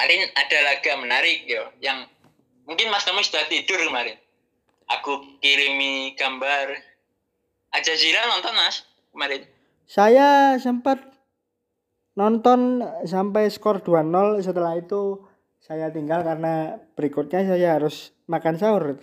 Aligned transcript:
kemarin 0.00 0.32
ada 0.32 0.58
laga 0.64 0.92
menarik 0.96 1.44
yo 1.44 1.60
yang 1.84 2.08
mungkin 2.64 2.88
Mas 2.88 3.04
Tomo 3.04 3.20
sudah 3.20 3.44
tidur 3.52 3.84
kemarin. 3.84 4.16
Aku 4.88 5.36
kirimi 5.44 6.16
gambar 6.16 6.72
aja 7.76 7.92
Zira 8.00 8.24
nonton 8.32 8.56
Mas 8.56 8.88
kemarin. 9.12 9.44
Saya 9.84 10.56
sempat 10.56 11.04
nonton 12.16 12.80
sampai 13.04 13.52
skor 13.52 13.84
2-0 13.84 14.40
setelah 14.40 14.72
itu 14.80 15.20
saya 15.60 15.92
tinggal 15.92 16.24
karena 16.24 16.80
berikutnya 16.96 17.44
saya 17.44 17.76
harus 17.76 18.16
makan 18.24 18.56
sahur. 18.56 18.96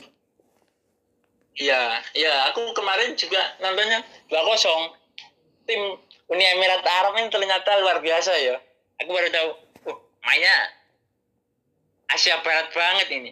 Iya, 1.62 2.02
iya, 2.18 2.50
aku 2.50 2.74
kemarin 2.74 3.14
juga 3.14 3.54
nontonnya 3.62 4.02
2-0. 4.34 4.98
Tim 5.70 5.94
Uni 6.26 6.42
Emirat 6.58 6.82
Arab 6.82 7.14
ini 7.22 7.30
ternyata 7.30 7.86
luar 7.86 8.02
biasa 8.02 8.34
ya. 8.42 8.58
Aku 8.98 9.14
baru 9.14 9.30
tahu, 9.30 9.50
oh, 9.94 9.98
mainnya 10.26 10.74
Asia 12.08 12.40
Barat 12.44 12.72
banget 12.72 13.08
ini. 13.12 13.32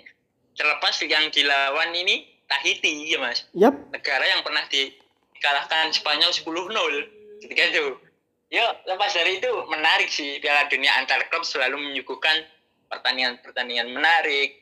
Terlepas 0.55 0.95
yang 1.03 1.31
dilawan 1.31 1.91
ini 1.95 2.35
Tahiti 2.45 3.09
ya 3.09 3.17
mas. 3.17 3.47
Yap. 3.57 3.73
Negara 3.91 4.23
yang 4.23 4.45
pernah 4.45 4.63
dikalahkan 4.69 5.91
Spanyol 5.91 6.31
10-0 6.31 7.41
ketika 7.41 7.63
itu. 7.73 7.97
Ya 8.53 8.69
lepas 8.85 9.11
dari 9.17 9.41
itu 9.41 9.49
menarik 9.67 10.07
sih 10.13 10.37
Piala 10.37 10.69
Dunia 10.69 10.93
antar 11.01 11.25
klub 11.33 11.41
selalu 11.41 11.81
menyuguhkan 11.81 12.45
pertandingan-pertandingan 12.93 13.89
menarik. 13.89 14.61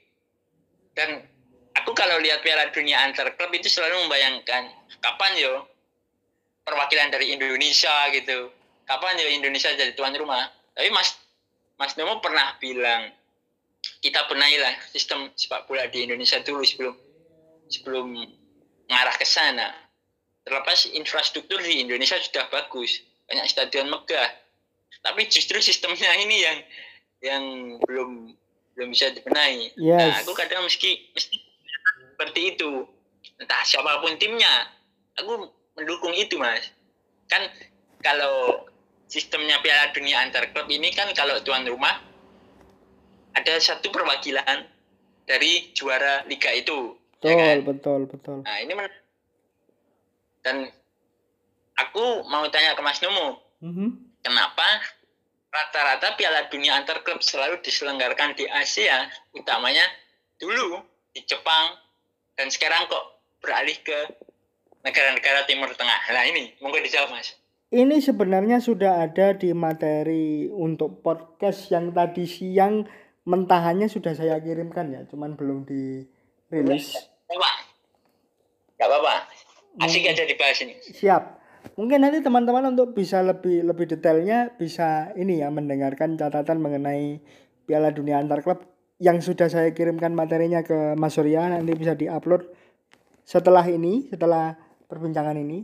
Dan 0.96 1.28
aku 1.76 1.92
kalau 1.92 2.18
lihat 2.24 2.42
Piala 2.42 2.72
Dunia 2.72 3.04
antar 3.04 3.36
klub 3.36 3.52
itu 3.52 3.68
selalu 3.68 4.08
membayangkan 4.08 4.72
kapan 5.04 5.34
yo 5.36 5.68
perwakilan 6.64 7.12
dari 7.12 7.36
Indonesia 7.36 8.08
gitu. 8.16 8.50
Kapan 8.88 9.20
yo 9.20 9.28
Indonesia 9.28 9.76
jadi 9.76 9.92
tuan 10.00 10.16
rumah. 10.16 10.48
Tapi 10.74 10.88
Mas 10.96 11.20
Mas 11.76 12.00
Nomo 12.00 12.24
pernah 12.24 12.56
bilang 12.64 13.12
kita 14.04 14.28
benahilah 14.28 14.76
sistem 14.92 15.32
sepak 15.32 15.64
bola 15.64 15.88
di 15.88 16.04
Indonesia 16.04 16.44
dulu 16.44 16.60
sebelum 16.68 16.92
sebelum 17.72 18.12
mengarah 18.92 19.16
ke 19.16 19.24
sana. 19.24 19.72
Terlepas 20.44 20.92
infrastruktur 20.92 21.64
di 21.64 21.88
Indonesia 21.88 22.20
sudah 22.20 22.52
bagus, 22.52 23.00
banyak 23.32 23.48
stadion 23.48 23.88
megah. 23.88 24.28
Tapi 25.00 25.32
justru 25.32 25.64
sistemnya 25.64 26.12
ini 26.20 26.36
yang 26.44 26.58
yang 27.24 27.44
belum 27.88 28.36
belum 28.76 28.88
bisa 28.92 29.16
dibenahi. 29.16 29.72
Yes. 29.80 29.96
Nah, 30.04 30.16
aku 30.20 30.36
kadang 30.36 30.68
meski 30.68 31.08
mesti 31.16 31.40
seperti 32.12 32.60
itu. 32.60 32.84
Entah 33.40 33.64
siapa 33.64 34.04
pun 34.04 34.20
timnya, 34.20 34.68
aku 35.16 35.48
mendukung 35.80 36.12
itu, 36.12 36.36
Mas. 36.36 36.76
Kan 37.32 37.48
kalau 38.04 38.68
sistemnya 39.08 39.64
Piala 39.64 39.96
Dunia 39.96 40.20
antar 40.20 40.52
klub 40.52 40.68
ini 40.68 40.92
kan 40.92 41.08
kalau 41.16 41.40
tuan 41.40 41.64
rumah 41.64 42.13
ada 43.34 43.54
satu 43.58 43.90
perwakilan 43.90 44.66
dari 45.26 45.74
juara 45.74 46.22
liga 46.26 46.52
itu. 46.52 46.98
Betul, 47.18 47.30
ya 47.30 47.36
kan? 47.36 47.58
betul, 47.64 48.00
betul. 48.06 48.38
Nah, 48.44 48.58
ini 48.60 48.74
men- 48.74 49.02
dan 50.44 50.68
aku 51.74 52.28
mau 52.28 52.44
tanya 52.52 52.76
ke 52.76 52.82
Mas 52.84 53.00
Numu, 53.00 53.40
Mhm. 53.64 54.20
kenapa 54.20 54.66
rata-rata 55.50 56.20
Piala 56.20 56.52
Dunia 56.52 56.76
antar 56.76 57.02
klub 57.02 57.24
selalu 57.24 57.64
diselenggarakan 57.64 58.36
di 58.36 58.44
Asia, 58.46 59.08
utamanya 59.32 59.86
dulu 60.36 60.84
di 61.16 61.24
Jepang 61.24 61.80
dan 62.36 62.50
sekarang 62.50 62.90
kok 62.90 63.06
beralih 63.40 63.78
ke 63.80 64.00
negara-negara 64.84 65.48
Timur 65.48 65.72
Tengah. 65.72 66.12
Nah, 66.12 66.26
ini 66.28 66.58
monggo 66.60 66.82
dijawab, 66.84 67.16
Mas. 67.16 67.38
Ini 67.74 68.04
sebenarnya 68.04 68.62
sudah 68.62 69.02
ada 69.02 69.34
di 69.34 69.50
materi 69.50 70.46
untuk 70.46 71.02
podcast 71.02 71.72
yang 71.74 71.90
tadi 71.90 72.28
siang 72.28 72.86
mentahannya 73.24 73.88
sudah 73.88 74.16
saya 74.16 74.40
kirimkan 74.44 74.92
ya, 74.92 75.02
cuman 75.08 75.36
belum 75.40 75.64
dirilis. 75.68 76.96
Pak. 77.28 77.56
Gak 78.80 78.88
apa-apa. 78.88 79.16
Asik 79.82 80.06
aja 80.06 80.28
dibahas 80.28 80.60
ini. 80.62 80.76
Siap. 80.80 81.24
Mungkin 81.80 82.04
nanti 82.04 82.20
teman-teman 82.20 82.76
untuk 82.76 82.92
bisa 82.92 83.24
lebih 83.24 83.64
lebih 83.64 83.88
detailnya 83.88 84.52
bisa 84.54 85.16
ini 85.16 85.40
ya 85.40 85.48
mendengarkan 85.50 86.20
catatan 86.20 86.60
mengenai 86.60 87.24
Piala 87.64 87.96
Dunia 87.96 88.20
antar 88.20 88.44
klub 88.44 88.68
yang 89.00 89.24
sudah 89.24 89.48
saya 89.48 89.72
kirimkan 89.72 90.12
materinya 90.12 90.62
ke 90.62 90.94
Mas 91.00 91.16
Surya 91.16 91.48
nanti 91.50 91.72
bisa 91.74 91.96
diupload 91.96 92.52
setelah 93.24 93.64
ini, 93.72 94.12
setelah 94.12 94.60
perbincangan 94.92 95.40
ini 95.40 95.64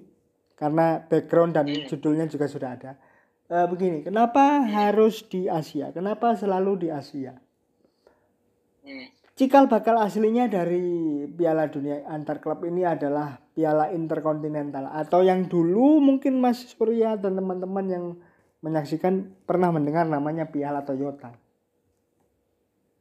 karena 0.55 1.03
background 1.03 1.59
dan 1.59 1.67
judulnya 1.67 2.25
juga 2.31 2.47
sudah 2.47 2.69
ada. 2.79 2.91
Eh, 3.49 3.67
begini, 3.67 4.05
kenapa 4.05 4.63
harus 4.65 5.25
di 5.27 5.51
Asia? 5.51 5.91
Kenapa 5.91 6.35
selalu 6.37 6.87
di 6.87 6.89
Asia? 6.91 7.35
Cikal 9.33 9.71
bakal 9.71 9.95
aslinya 9.97 10.51
dari 10.51 10.83
Piala 11.31 11.71
Dunia 11.71 12.03
antar 12.05 12.43
klub 12.43 12.59
ini 12.67 12.83
adalah 12.83 13.39
Piala 13.55 13.87
Interkontinental 13.87 14.91
atau 14.91 15.23
yang 15.23 15.47
dulu 15.47 16.03
mungkin 16.03 16.43
Mas 16.43 16.67
Surya 16.67 17.15
dan 17.15 17.39
teman-teman 17.39 17.85
yang 17.87 18.05
menyaksikan 18.59 19.31
pernah 19.47 19.71
mendengar 19.71 20.03
namanya 20.03 20.43
Piala 20.43 20.83
Toyota. 20.83 21.31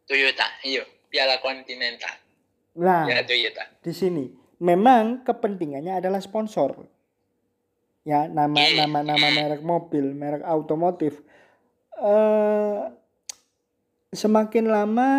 Toyota, 0.06 0.47
iya. 0.62 0.87
Piala 1.10 1.43
Kontinental. 1.43 2.15
Nah, 2.78 3.10
Ya, 3.10 3.19
Toyota. 3.26 3.66
di 3.82 3.91
sini 3.91 4.25
memang 4.62 5.26
kepentingannya 5.26 5.99
adalah 5.99 6.22
sponsor. 6.22 6.87
Ya, 8.06 8.31
nama 8.31 8.55
Iya. 8.55 8.87
nama 8.87 9.03
nama 9.03 9.26
merek 9.28 9.60
mobil, 9.60 10.15
merek 10.15 10.47
otomotif. 10.47 11.19
Eh 11.99 12.78
semakin 14.15 14.70
lama 14.70 15.10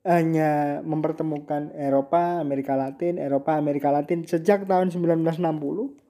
hanya 0.00 0.80
mempertemukan 0.80 1.76
Eropa, 1.76 2.40
Amerika 2.40 2.72
Latin, 2.72 3.20
Eropa, 3.20 3.60
Amerika 3.60 3.92
Latin 3.92 4.24
sejak 4.24 4.64
tahun 4.64 4.88
1960. 4.88 6.00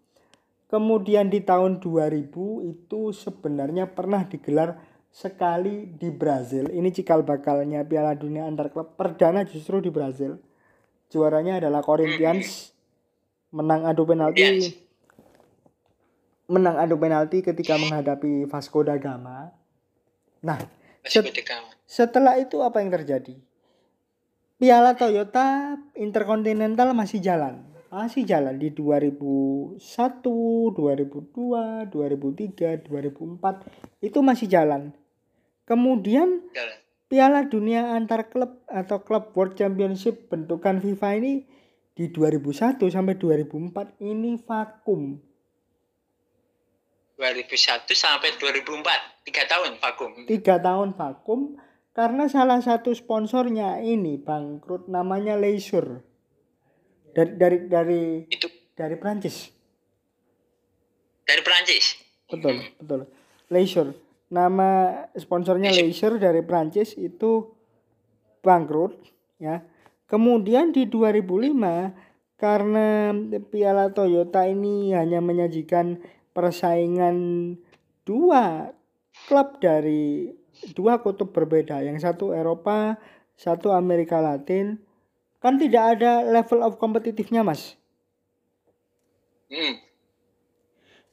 Kemudian 0.70 1.26
di 1.26 1.42
tahun 1.42 1.82
2000 1.82 2.70
itu 2.70 3.00
sebenarnya 3.10 3.90
pernah 3.90 4.22
digelar 4.22 4.78
sekali 5.10 5.90
di 5.90 6.14
Brazil. 6.14 6.70
Ini 6.70 6.94
cikal 6.94 7.26
bakalnya 7.26 7.82
Piala 7.82 8.14
Dunia 8.14 8.46
antar 8.46 8.70
klub 8.70 8.94
perdana 8.94 9.42
justru 9.42 9.82
di 9.82 9.90
Brazil. 9.90 10.38
Juaranya 11.10 11.58
adalah 11.58 11.82
Corinthians 11.82 12.70
menang 13.50 13.82
adu 13.90 14.06
penalti. 14.06 14.38
Menang 16.46 16.78
adu 16.78 16.94
penalti 16.94 17.42
ketika 17.42 17.74
menghadapi 17.74 18.46
Vasco 18.46 18.86
da 18.86 18.94
Gama. 18.94 19.50
Nah, 20.46 20.58
Set- 21.02 21.34
setelah 21.90 22.38
itu 22.38 22.62
apa 22.62 22.78
yang 22.78 22.94
terjadi? 22.94 23.49
Piala 24.60 24.92
Toyota 24.92 25.80
Interkontinental 25.96 26.92
masih 26.92 27.24
jalan. 27.24 27.64
Masih 27.88 28.28
jalan 28.28 28.60
di 28.60 28.68
2001, 28.76 29.80
2002, 29.80 31.88
2003, 31.88 32.84
2004 32.84 34.04
itu 34.04 34.20
masih 34.20 34.52
jalan. 34.52 34.92
Kemudian 35.64 36.44
jalan. 36.52 36.76
Piala 37.08 37.48
Dunia 37.48 37.96
antar 37.96 38.28
klub 38.28 38.60
atau 38.68 39.00
Club 39.00 39.32
World 39.32 39.56
Championship 39.56 40.28
bentukan 40.28 40.76
FIFA 40.84 41.08
ini 41.16 41.48
di 41.96 42.12
2001 42.12 42.84
sampai 42.84 43.16
2004 43.16 43.96
ini 44.04 44.36
vakum. 44.44 45.16
2001 47.16 47.96
sampai 47.96 48.36
2004, 48.36 49.24
tiga 49.24 49.42
tahun 49.48 49.80
vakum. 49.80 50.10
Tiga 50.28 50.60
tahun 50.60 50.92
vakum 50.92 51.69
karena 51.90 52.30
salah 52.30 52.62
satu 52.62 52.94
sponsornya 52.94 53.82
ini 53.82 54.16
bangkrut 54.20 54.86
namanya 54.86 55.34
Leisure. 55.36 56.02
Dari 57.10 57.34
dari 57.34 57.58
dari 57.66 58.02
Itu. 58.30 58.46
dari 58.78 58.94
Prancis 58.94 59.60
dari 61.30 61.42
Perancis. 61.46 61.86
betul 62.26 62.58
betul. 62.82 63.00
Leisure. 63.50 63.94
Nama 64.30 64.70
sponsornya 65.14 65.70
Leisure. 65.70 66.18
Dari 66.18 66.42
Prancis 66.42 66.98
itu 66.98 67.54
bangkrut 68.42 68.98
ya. 69.38 69.62
Kemudian 70.10 70.74
di 70.74 70.90
2005 70.90 72.34
karena 72.34 73.14
Piala 73.46 73.94
Toyota 73.94 74.42
ini 74.50 74.90
hanya 74.90 75.22
menyajikan 75.22 76.02
persaingan 76.34 77.54
dua 78.02 78.74
klub 79.30 79.62
dari 79.62 80.34
dua 80.76 81.00
kutub 81.00 81.32
berbeda. 81.32 81.80
Yang 81.84 82.04
satu 82.04 82.32
Eropa 82.36 83.00
satu 83.40 83.72
Amerika 83.72 84.20
Latin. 84.20 84.76
Kan 85.40 85.56
tidak 85.56 85.96
ada 85.96 86.20
level 86.28 86.60
of 86.60 86.76
kompetitifnya 86.76 87.40
mas. 87.40 87.80
Hmm. 89.50 89.82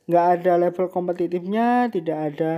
nggak 0.08 0.28
ada 0.40 0.54
level 0.56 0.88
kompetitifnya 0.88 1.92
tidak 1.92 2.32
ada 2.32 2.52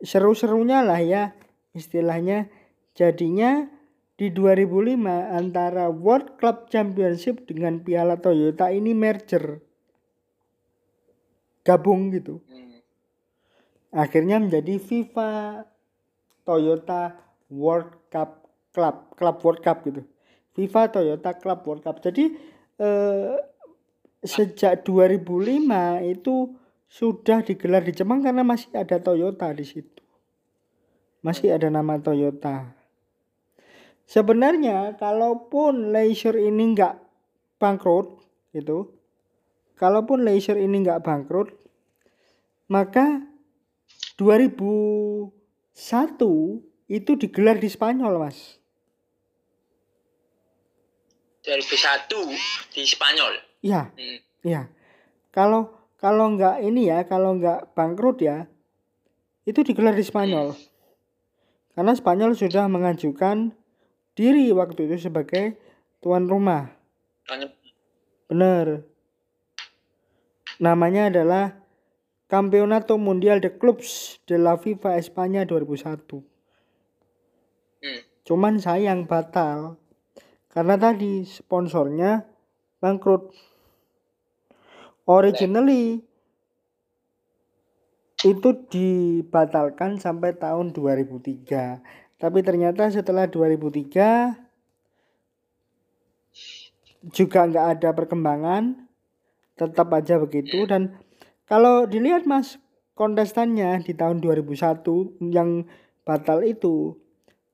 seru-serunya 0.00 0.86
lah 0.86 1.02
ya 1.02 1.34
istilahnya. 1.74 2.46
Jadinya 2.94 3.66
di 4.14 4.30
2005 4.30 4.94
antara 5.34 5.90
World 5.90 6.38
Club 6.38 6.70
Championship 6.70 7.42
dengan 7.50 7.82
Piala 7.82 8.22
Toyota 8.22 8.70
ini 8.70 8.94
merger. 8.94 9.58
Gabung 11.66 12.14
gitu. 12.14 12.38
Hmm. 12.46 12.78
akhirnya 13.94 14.42
menjadi 14.42 14.78
FIFA 14.82 15.62
Toyota 16.44 17.16
World 17.50 18.08
Cup 18.12 18.44
Club, 18.70 19.16
Club 19.16 19.36
World 19.40 19.60
Cup 19.64 19.82
gitu. 19.88 20.04
FIFA 20.54 20.82
Toyota 20.92 21.30
Club 21.34 21.60
World 21.66 21.82
Cup. 21.82 21.96
Jadi 22.04 22.36
eh, 22.78 23.34
sejak 24.24 24.86
2005 24.86 25.34
itu 26.08 26.34
sudah 26.88 27.42
digelar 27.42 27.82
di 27.82 27.92
Jepang 27.92 28.22
karena 28.22 28.46
masih 28.46 28.70
ada 28.76 29.02
Toyota 29.02 29.50
di 29.50 29.66
situ. 29.66 30.00
Masih 31.24 31.56
ada 31.56 31.66
nama 31.72 31.98
Toyota. 31.98 32.70
Sebenarnya 34.04 34.94
kalaupun 35.00 35.90
Leisure 35.90 36.36
ini 36.36 36.76
nggak 36.76 36.94
bangkrut 37.56 38.20
itu, 38.52 38.92
kalaupun 39.80 40.22
Leisure 40.22 40.60
ini 40.60 40.84
nggak 40.84 41.00
bangkrut, 41.00 41.48
maka 42.68 43.24
2001 45.74 46.62
itu 46.86 47.12
digelar 47.18 47.58
di 47.58 47.66
Spanyol, 47.66 48.14
Mas. 48.22 48.62
2001 51.42 52.30
di 52.72 52.82
Spanyol. 52.86 53.32
Iya, 53.60 53.90
Hmm. 53.90 54.18
iya. 54.46 54.62
Kalau 55.34 55.74
kalau 55.98 56.36
nggak 56.38 56.62
ini 56.62 56.88
ya, 56.88 57.02
kalau 57.04 57.34
nggak 57.36 57.74
bangkrut 57.74 58.22
ya, 58.22 58.46
itu 59.44 59.60
digelar 59.66 59.98
di 59.98 60.06
Spanyol. 60.06 60.54
Karena 61.74 61.92
Spanyol 61.92 62.38
sudah 62.38 62.70
mengajukan 62.70 63.50
diri 64.14 64.54
waktu 64.54 64.86
itu 64.86 65.10
sebagai 65.10 65.58
tuan 65.98 66.30
rumah. 66.30 66.70
Soalnya 67.26 67.50
Benar. 68.30 68.86
Namanya 70.62 71.10
adalah 71.10 71.60
Campeonato 72.34 72.98
Mundial 72.98 73.38
de 73.38 73.54
Clubs 73.54 74.18
de 74.26 74.42
la 74.42 74.58
FIFA 74.58 74.98
Espanya 74.98 75.46
2001. 75.46 76.18
hmm. 77.78 78.26
Cuman 78.26 78.58
sayang 78.58 79.06
batal. 79.06 79.78
Karena 80.50 80.74
tadi 80.74 81.22
sponsornya 81.22 82.26
bangkrut. 82.82 83.30
Originally 85.06 86.02
itu 88.26 88.50
dibatalkan 88.66 90.02
sampai 90.02 90.34
tahun 90.34 90.74
2003. 90.74 92.18
Tapi 92.18 92.38
ternyata 92.42 92.90
setelah 92.90 93.30
2003 93.30 94.42
juga 97.14 97.46
nggak 97.46 97.66
ada 97.78 97.94
perkembangan, 97.94 98.90
tetap 99.54 99.86
aja 99.94 100.18
begitu 100.18 100.66
dan 100.66 100.98
kalau 101.44 101.84
dilihat 101.84 102.24
mas 102.24 102.56
kontestannya 102.96 103.82
di 103.82 103.92
tahun 103.92 104.22
2001 104.22 104.84
yang 105.34 105.68
batal 106.06 106.40
itu 106.46 106.96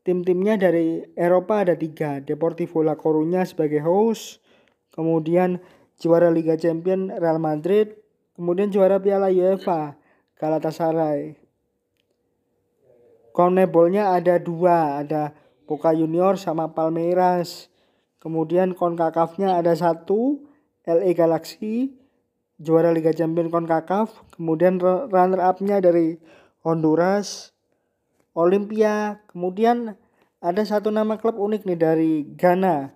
tim-timnya 0.04 0.60
dari 0.60 1.04
Eropa 1.16 1.64
ada 1.64 1.74
tiga 1.74 2.20
Deportivo 2.20 2.84
La 2.84 2.94
Coruña 2.94 3.42
sebagai 3.42 3.82
host 3.82 4.38
kemudian 4.92 5.58
juara 6.00 6.32
Liga 6.32 6.56
Champion 6.56 7.12
Real 7.12 7.40
Madrid 7.40 7.96
kemudian 8.36 8.72
juara 8.72 8.96
Piala 8.96 9.28
UEFA 9.28 10.00
Galatasaray. 10.40 11.36
Conmebol-nya 13.36 14.16
ada 14.16 14.40
dua 14.40 15.04
ada 15.04 15.36
Boca 15.68 15.92
Junior 15.92 16.40
sama 16.40 16.72
Palmeiras 16.72 17.68
kemudian 18.18 18.72
Concacaf-nya 18.72 19.60
ada 19.60 19.76
satu 19.76 20.48
LA 20.88 21.12
Galaxy 21.14 21.99
juara 22.60 22.92
Liga 22.92 23.10
Champion 23.10 23.48
CONCACAF, 23.48 24.36
kemudian 24.36 24.76
ru- 24.76 25.08
runner 25.08 25.40
up-nya 25.40 25.80
dari 25.80 26.20
Honduras, 26.60 27.56
Olimpia, 28.32 29.24
kemudian 29.26 29.96
ada 30.38 30.62
satu 30.62 30.88
nama 30.88 31.16
klub 31.16 31.34
unik 31.34 31.64
nih 31.64 31.78
dari 31.78 32.12
Ghana, 32.36 32.92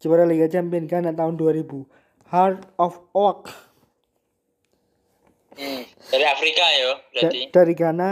juara 0.00 0.24
Liga 0.24 0.48
Champion 0.48 0.88
Ghana 0.88 1.12
tahun 1.12 1.36
2000, 1.36 1.84
Heart 2.26 2.72
of 2.76 3.04
Oak. 3.12 3.52
Hmm. 5.52 5.84
Dari 6.08 6.24
Afrika 6.24 6.64
ya, 6.64 6.80
Da- 6.80 7.00
berarti. 7.12 7.40
dari 7.52 7.74
Ghana 7.76 8.10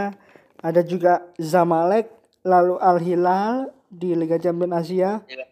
ada 0.60 0.80
juga 0.84 1.24
Zamalek, 1.40 2.12
lalu 2.42 2.76
Al 2.76 3.00
Hilal 3.00 3.54
di 3.88 4.12
Liga 4.12 4.36
Champion 4.36 4.76
Asia, 4.76 5.24
Gila. 5.24 5.44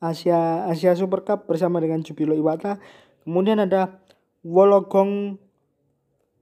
Asia 0.00 0.38
Asia 0.66 0.94
Super 0.94 1.22
Cup 1.22 1.46
bersama 1.46 1.82
dengan 1.82 1.98
Jubilo 2.00 2.30
Iwata. 2.32 2.78
Kemudian 3.22 3.58
ada 3.58 4.01
Wollongong 4.42 5.38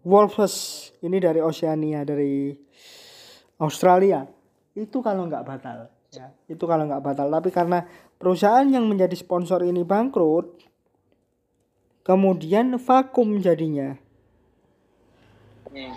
Wolves 0.01 0.57
ini 1.05 1.21
dari 1.21 1.45
Oceania 1.45 2.05
dari 2.09 2.57
Australia. 3.61 4.25
Itu 4.73 5.05
kalau 5.05 5.29
nggak 5.29 5.45
batal 5.45 5.93
ya. 6.13 6.33
Itu 6.49 6.65
kalau 6.67 6.89
nggak 6.89 7.05
batal. 7.05 7.29
Tapi 7.29 7.51
karena 7.53 7.85
perusahaan 8.17 8.67
yang 8.67 8.89
menjadi 8.89 9.13
sponsor 9.15 9.63
ini 9.63 9.85
bangkrut 9.87 10.59
kemudian 12.03 12.81
vakum 12.81 13.39
jadinya. 13.39 13.95
Hmm. 15.71 15.95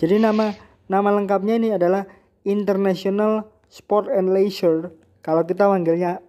Jadi 0.00 0.18
nama 0.18 0.56
nama 0.90 1.08
lengkapnya 1.14 1.54
ini 1.60 1.68
adalah 1.76 2.08
International 2.42 3.46
Sport 3.70 4.10
and 4.10 4.34
Leisure. 4.34 4.90
Kalau 5.24 5.46
kita 5.46 5.70
manggilnya 5.70 6.20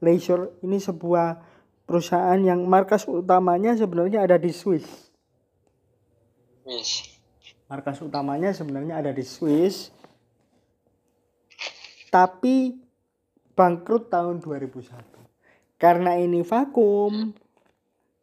Leisure 0.00 0.54
ini 0.62 0.78
sebuah 0.78 1.53
perusahaan 1.84 2.40
yang 2.40 2.64
markas 2.64 3.04
utamanya 3.08 3.76
sebenarnya 3.76 4.24
ada 4.24 4.36
di 4.40 4.50
Swiss. 4.50 5.12
Wis. 6.64 7.20
Markas 7.68 8.00
utamanya 8.00 8.52
sebenarnya 8.52 9.00
ada 9.00 9.12
di 9.12 9.24
Swiss. 9.24 9.92
Tapi 12.08 12.76
bangkrut 13.52 14.08
tahun 14.08 14.40
2001. 14.40 15.14
Karena 15.76 16.16
ini 16.16 16.40
vakum, 16.46 17.34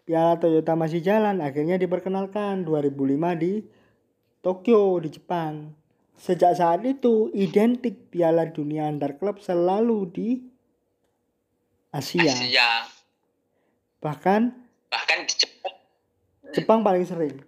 Piala 0.07 0.39
Toyota 0.39 0.73
masih 0.73 1.03
jalan, 1.03 1.43
akhirnya 1.43 1.77
diperkenalkan 1.77 2.65
2005 2.65 3.37
di 3.37 3.61
Tokyo 4.41 4.97
di 4.97 5.09
Jepang. 5.13 5.75
Sejak 6.17 6.57
saat 6.57 6.81
itu 6.85 7.29
identik 7.33 8.09
Piala 8.13 8.49
Dunia 8.49 8.89
antar 8.89 9.17
klub 9.17 9.41
selalu 9.41 9.99
di 10.09 10.29
Asia. 11.93 12.29
Asia. 12.29 13.00
Bahkan 14.01 14.41
Bahkan 14.91 15.17
di 15.23 15.33
Jepang. 15.39 15.75
Jepang 16.51 16.79
paling 16.83 17.05
sering. 17.07 17.39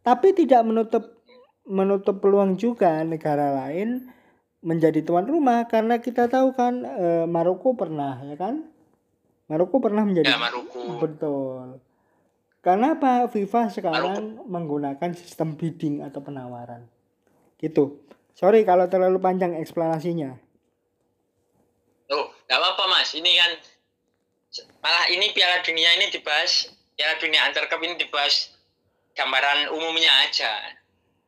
Tapi 0.00 0.32
tidak 0.32 0.64
menutup 0.64 1.20
menutup 1.68 2.24
peluang 2.24 2.56
juga 2.56 3.04
negara 3.04 3.52
lain 3.52 4.08
menjadi 4.64 5.04
tuan 5.04 5.28
rumah 5.28 5.68
karena 5.68 6.00
kita 6.00 6.26
tahu 6.32 6.56
kan 6.56 6.80
eh, 6.82 7.24
Maroko 7.28 7.76
pernah 7.76 8.16
ya 8.24 8.40
kan? 8.40 8.64
Maroko 9.52 9.76
pernah 9.84 10.02
menjadi 10.08 10.32
Ya, 10.32 10.40
Maroko. 10.40 10.80
Betul. 10.96 11.80
Karena 12.64 12.98
apa? 12.98 13.30
FIFA 13.30 13.70
sekarang 13.70 14.44
menggunakan 14.44 15.10
sistem 15.14 15.54
bidding 15.54 16.02
atau 16.02 16.20
penawaran. 16.20 16.84
Gitu. 17.56 18.02
Sorry 18.34 18.62
kalau 18.62 18.86
terlalu 18.90 19.18
panjang 19.22 19.56
eksplanasinya. 19.56 20.36
Oh, 22.08 22.26
nggak 22.48 22.58
apa-apa 22.58 22.84
mas. 22.86 23.12
Ini 23.14 23.30
kan 23.34 23.50
malah 24.88 25.04
ini 25.12 25.36
Piala 25.36 25.60
Dunia 25.60 26.00
ini 26.00 26.08
dibahas 26.08 26.72
Piala 26.96 27.20
Dunia 27.20 27.44
antar 27.44 27.68
klub 27.68 27.84
ini 27.84 28.00
dibahas 28.00 28.56
gambaran 29.12 29.68
umumnya 29.76 30.08
aja. 30.24 30.48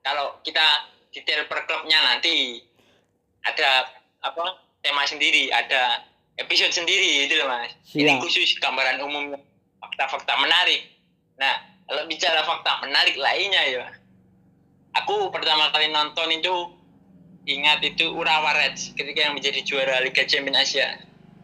Kalau 0.01 0.41
kita 0.41 0.65
detail 1.13 1.45
per 1.45 1.69
klubnya 1.69 2.01
nanti 2.01 2.65
ada 3.45 3.85
apa 4.25 4.65
tema 4.81 5.05
sendiri, 5.05 5.53
ada 5.53 6.09
episode 6.41 6.73
sendiri 6.73 7.29
itu 7.29 7.37
loh 7.37 7.53
mas. 7.53 7.77
Ini 7.93 8.17
Siap. 8.17 8.25
khusus 8.25 8.57
gambaran 8.65 9.05
umumnya 9.05 9.37
fakta-fakta 9.77 10.41
menarik. 10.41 10.89
Nah, 11.37 11.61
kalau 11.85 12.09
bicara 12.09 12.41
fakta 12.49 12.81
menarik 12.81 13.21
lainnya 13.21 13.63
ya, 13.69 13.85
aku 14.97 15.29
pertama 15.29 15.69
kali 15.69 15.93
nonton 15.93 16.33
itu 16.33 16.55
ingat 17.45 17.85
itu 17.85 18.09
Urawa 18.09 18.57
Reds 18.57 18.97
ketika 18.97 19.29
yang 19.29 19.37
menjadi 19.37 19.61
juara 19.69 20.01
Liga 20.01 20.25
Champions 20.25 20.65
Asia 20.65 20.97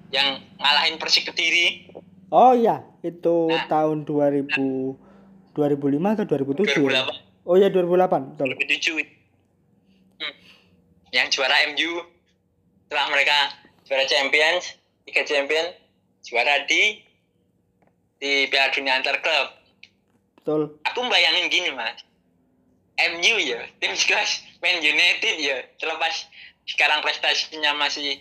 yang 0.09 0.41
ngalahin 0.57 0.97
Persik 0.97 1.29
Kediri 1.29 1.86
Oh 2.31 2.53
iya, 2.55 2.83
itu 3.07 3.51
Nah. 3.51 3.71
tahun 3.71 4.03
2000 4.03 4.99
2005 5.55 6.15
atau 6.19 6.27
2007? 6.27 6.85
2008 6.85 7.27
Oh 7.47 7.55
iya 7.55 7.71
2008, 7.71 8.35
betul. 8.35 8.49
2007 8.59 9.07
hmm. 10.19 10.35
yang 11.15 11.31
juara 11.31 11.57
MU 11.71 12.03
setelah 12.87 13.07
mereka 13.15 13.37
juara 13.87 14.05
Champions 14.11 14.75
Liga 15.07 15.23
Champions 15.23 15.71
juara 16.27 16.67
di 16.67 17.03
di 18.19 18.51
Piala 18.51 18.75
Dunia 18.75 18.99
antar 18.99 19.23
klub 19.23 19.49
Betul. 20.43 20.63
aku 20.83 20.99
bayangin 21.07 21.47
gini 21.51 21.71
mas 21.75 22.03
MU 22.99 23.35
ya 23.39 23.63
tim 23.79 23.95
sekelas 23.95 24.43
Man 24.59 24.83
United 24.83 25.35
ya 25.39 25.63
terlepas 25.79 26.27
sekarang 26.67 27.03
prestasinya 27.03 27.79
masih 27.79 28.19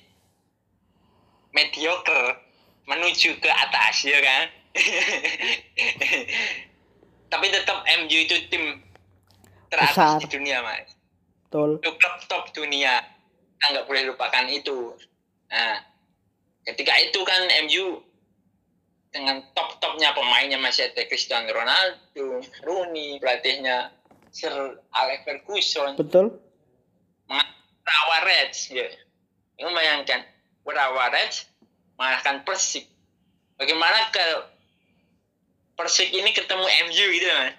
mediocre 1.53 2.44
menuju 2.85 3.41
ke 3.41 3.49
atas 3.49 4.05
ya 4.05 4.19
kan? 4.21 4.45
Tapi 7.31 7.45
tetap 7.49 7.81
MU 8.05 8.17
itu 8.21 8.35
tim 8.47 8.81
teratas 9.69 10.17
Besar. 10.17 10.21
di 10.21 10.27
dunia 10.29 10.61
mas. 10.61 10.93
Betul. 11.49 11.81
itu 11.81 11.91
klub 11.97 12.15
top 12.29 12.43
dunia. 12.53 13.01
Kita 13.55 13.65
nggak 13.73 13.85
boleh 13.89 14.03
lupakan 14.13 14.45
itu. 14.49 14.93
Nah 15.49 15.81
ketika 16.65 16.93
itu 17.01 17.19
kan 17.25 17.41
MU 17.65 18.01
dengan 19.15 19.39
top-topnya 19.55 20.11
pemainnya 20.11 20.59
masih 20.59 20.91
ada 20.91 21.07
Cristiano 21.07 21.47
Ronaldo, 21.47 22.43
Rooney, 22.67 23.15
pelatihnya 23.23 23.95
Sir 24.35 24.51
Alex 24.91 25.23
Ferguson, 25.23 25.95
betul. 25.95 26.35
Urawa 27.85 28.17
Reds, 28.27 28.75
ya. 28.75 28.91
Kamu 29.55 29.71
bayangkan, 29.71 30.19
Urawa 30.67 31.07
Reds 31.15 31.47
mengalahkan 31.95 32.43
Persik. 32.43 32.85
Bagaimana 33.55 34.11
kalau 34.11 34.47
Persik 35.75 36.11
ini 36.11 36.31
ketemu 36.31 36.65
MU 36.87 37.05
gitu 37.11 37.27
kan? 37.27 37.51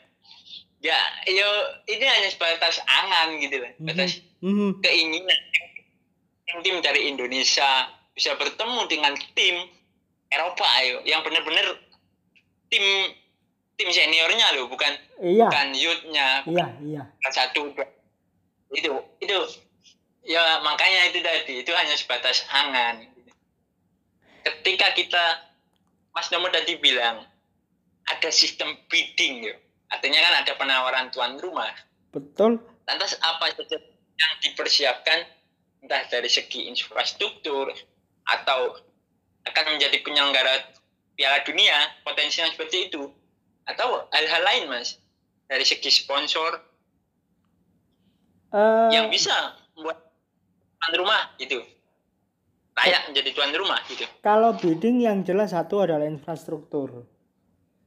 Ya, 0.84 0.98
yo 1.28 1.48
ini 1.88 2.04
hanya 2.04 2.28
sebatas 2.30 2.78
angan 2.84 3.40
gitu 3.40 3.58
kan, 3.58 3.72
batas 3.80 4.20
Mhm. 4.44 4.84
keinginan 4.84 5.40
tim 6.62 6.76
dari 6.84 7.10
Indonesia 7.10 7.90
bisa 8.16 8.32
bertemu 8.38 8.88
dengan 8.88 9.12
tim 9.34 9.56
Eropa 10.32 10.64
ayo 10.80 11.04
yang 11.04 11.20
benar-benar 11.20 11.80
tim 12.72 12.84
tim 13.76 13.88
seniornya 13.92 14.56
loh 14.56 14.68
bukan 14.72 14.92
iya. 15.20 15.48
bukan 15.48 15.66
youthnya. 15.76 16.28
Iya 16.48 16.66
iya. 16.80 17.02
Satu 17.28 17.72
itu 18.72 18.90
itu. 19.20 19.38
Ya 20.26 20.58
makanya 20.64 21.06
itu 21.14 21.22
tadi 21.22 21.62
itu 21.62 21.70
hanya 21.70 21.94
sebatas 21.94 22.42
angan 22.50 23.06
ketika 24.46 24.94
kita 24.94 25.24
Mas 26.14 26.30
Nomo 26.30 26.46
tadi 26.48 26.78
bilang 26.78 27.26
ada 28.06 28.30
sistem 28.30 28.78
bidding 28.86 29.50
ya. 29.50 29.54
Artinya 29.90 30.18
kan 30.22 30.34
ada 30.42 30.52
penawaran 30.54 31.06
tuan 31.10 31.38
rumah. 31.38 31.70
Betul. 32.14 32.62
Lantas 32.86 33.18
apa 33.22 33.50
saja 33.52 33.78
yang 34.16 34.32
dipersiapkan 34.42 35.26
entah 35.82 36.02
dari 36.08 36.30
segi 36.30 36.70
infrastruktur 36.70 37.70
atau 38.26 38.78
akan 39.46 39.64
menjadi 39.78 40.02
penyelenggara 40.02 40.74
Piala 41.14 41.44
Dunia 41.46 41.76
potensinya 42.02 42.50
seperti 42.50 42.90
itu. 42.90 43.10
Atau 43.66 44.06
hal-hal 44.14 44.42
lain 44.46 44.64
mas 44.70 44.98
dari 45.50 45.66
segi 45.66 45.90
sponsor 45.90 46.62
Eh, 48.56 48.88
yang 48.94 49.10
bisa 49.10 49.58
membuat 49.74 50.00
tuan 50.80 50.92
rumah 50.96 51.22
gitu 51.36 51.60
layak 52.76 53.09
menjadi 53.09 53.30
tuan 53.33 53.50
rumah 53.52 53.80
gitu. 53.88 54.04
Kalau 54.21 54.52
bidding 54.54 55.00
yang 55.00 55.25
jelas 55.25 55.56
satu 55.56 55.80
adalah 55.83 56.04
infrastruktur 56.04 57.09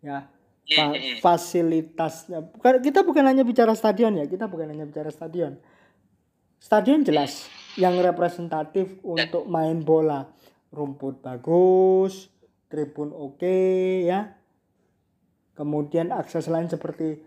ya. 0.01 0.25
Fa- 0.25 0.37
Hmm, 0.69 1.17
fasilitasnya. 1.17 2.45
Bukan 2.45 2.85
kita 2.85 3.01
bukan 3.01 3.25
hanya 3.25 3.41
bicara 3.41 3.73
stadion 3.73 4.13
ya. 4.13 4.29
Kita 4.29 4.45
bukan 4.45 4.69
hanya 4.69 4.85
bicara 4.85 5.09
stadion. 5.09 5.57
Stadion 6.61 7.01
jelas 7.01 7.49
yang 7.73 7.97
representatif 7.97 9.01
untuk 9.01 9.49
main 9.49 9.81
bola. 9.81 10.29
Rumput 10.69 11.25
bagus 11.25 12.29
tribun 12.69 13.09
oke 13.09 13.57
ya. 14.05 14.37
Kemudian 15.57 16.13
akses 16.13 16.45
lain 16.47 16.69
seperti 16.69 17.19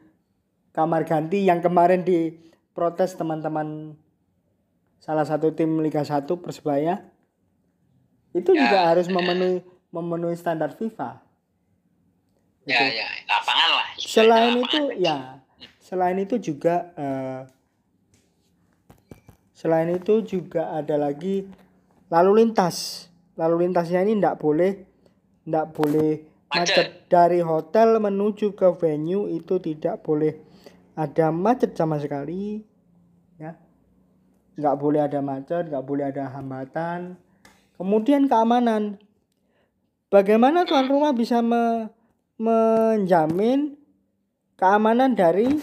kamar 0.71 1.03
ganti 1.05 1.43
yang 1.43 1.59
kemarin 1.59 2.07
diprotes 2.07 3.19
teman-teman 3.19 3.99
salah 5.03 5.27
satu 5.27 5.53
tim 5.53 5.83
Liga 5.83 6.01
1 6.01 6.25
Persebaya 6.39 7.03
itu 8.33 8.51
Ya, 8.51 8.61
juga 8.63 8.79
harus 8.89 9.07
ya. 9.07 9.13
memenuhi 9.13 9.61
memenuhi 9.89 10.35
standar 10.35 10.73
FIFA. 10.73 11.21
Ya 12.63 12.79
Gitu. 12.79 12.85
ya 12.97 13.07
lapangan 13.27 13.69
lah 13.71 13.87
selain 13.99 14.53
Lapangan. 14.55 14.65
itu 14.65 14.81
ya. 14.97 15.17
selain 15.79 16.19
itu 16.19 16.37
juga 16.39 16.75
eh, 16.95 17.41
selain 19.53 19.91
itu 19.93 20.23
juga 20.23 20.73
ada 20.73 20.97
lagi 20.97 21.47
lalu 22.09 22.45
lintas. 22.45 23.09
Lalu 23.35 23.67
lintasnya 23.67 24.05
ini 24.05 24.21
tidak 24.21 24.37
boleh 24.39 24.73
tidak 25.43 25.67
boleh 25.73 26.11
macet. 26.49 27.09
Dari 27.09 27.41
hotel 27.41 27.97
menuju 27.99 28.53
ke 28.53 28.69
venue 28.77 29.27
itu 29.27 29.57
tidak 29.59 30.01
boleh 30.01 30.37
ada 30.95 31.33
macet 31.33 31.73
sama 31.73 31.97
sekali 31.97 32.61
ya. 33.37 33.57
Nggak 34.55 34.77
boleh 34.77 35.01
ada 35.01 35.19
macet 35.19 35.67
nggak 35.67 35.83
boleh 35.83 36.05
ada 36.09 36.29
hambatan 36.31 37.17
kemudian 37.83 38.31
keamanan 38.31 39.03
bagaimana 40.07 40.63
tuan 40.63 40.87
rumah 40.87 41.11
bisa 41.11 41.43
me- 41.43 41.91
menjamin 42.39 43.75
keamanan 44.55 45.19
dari 45.19 45.59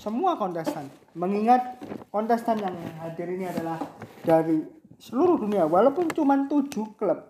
semua 0.00 0.40
kontestan. 0.40 0.88
Mengingat 1.12 1.76
kontestan 2.08 2.56
yang 2.56 2.72
hadir 3.04 3.28
ini 3.28 3.44
adalah 3.44 3.76
dari 4.24 4.64
seluruh 4.96 5.44
dunia, 5.44 5.68
walaupun 5.68 6.08
cuma 6.08 6.48
tujuh 6.48 6.96
klub, 6.96 7.28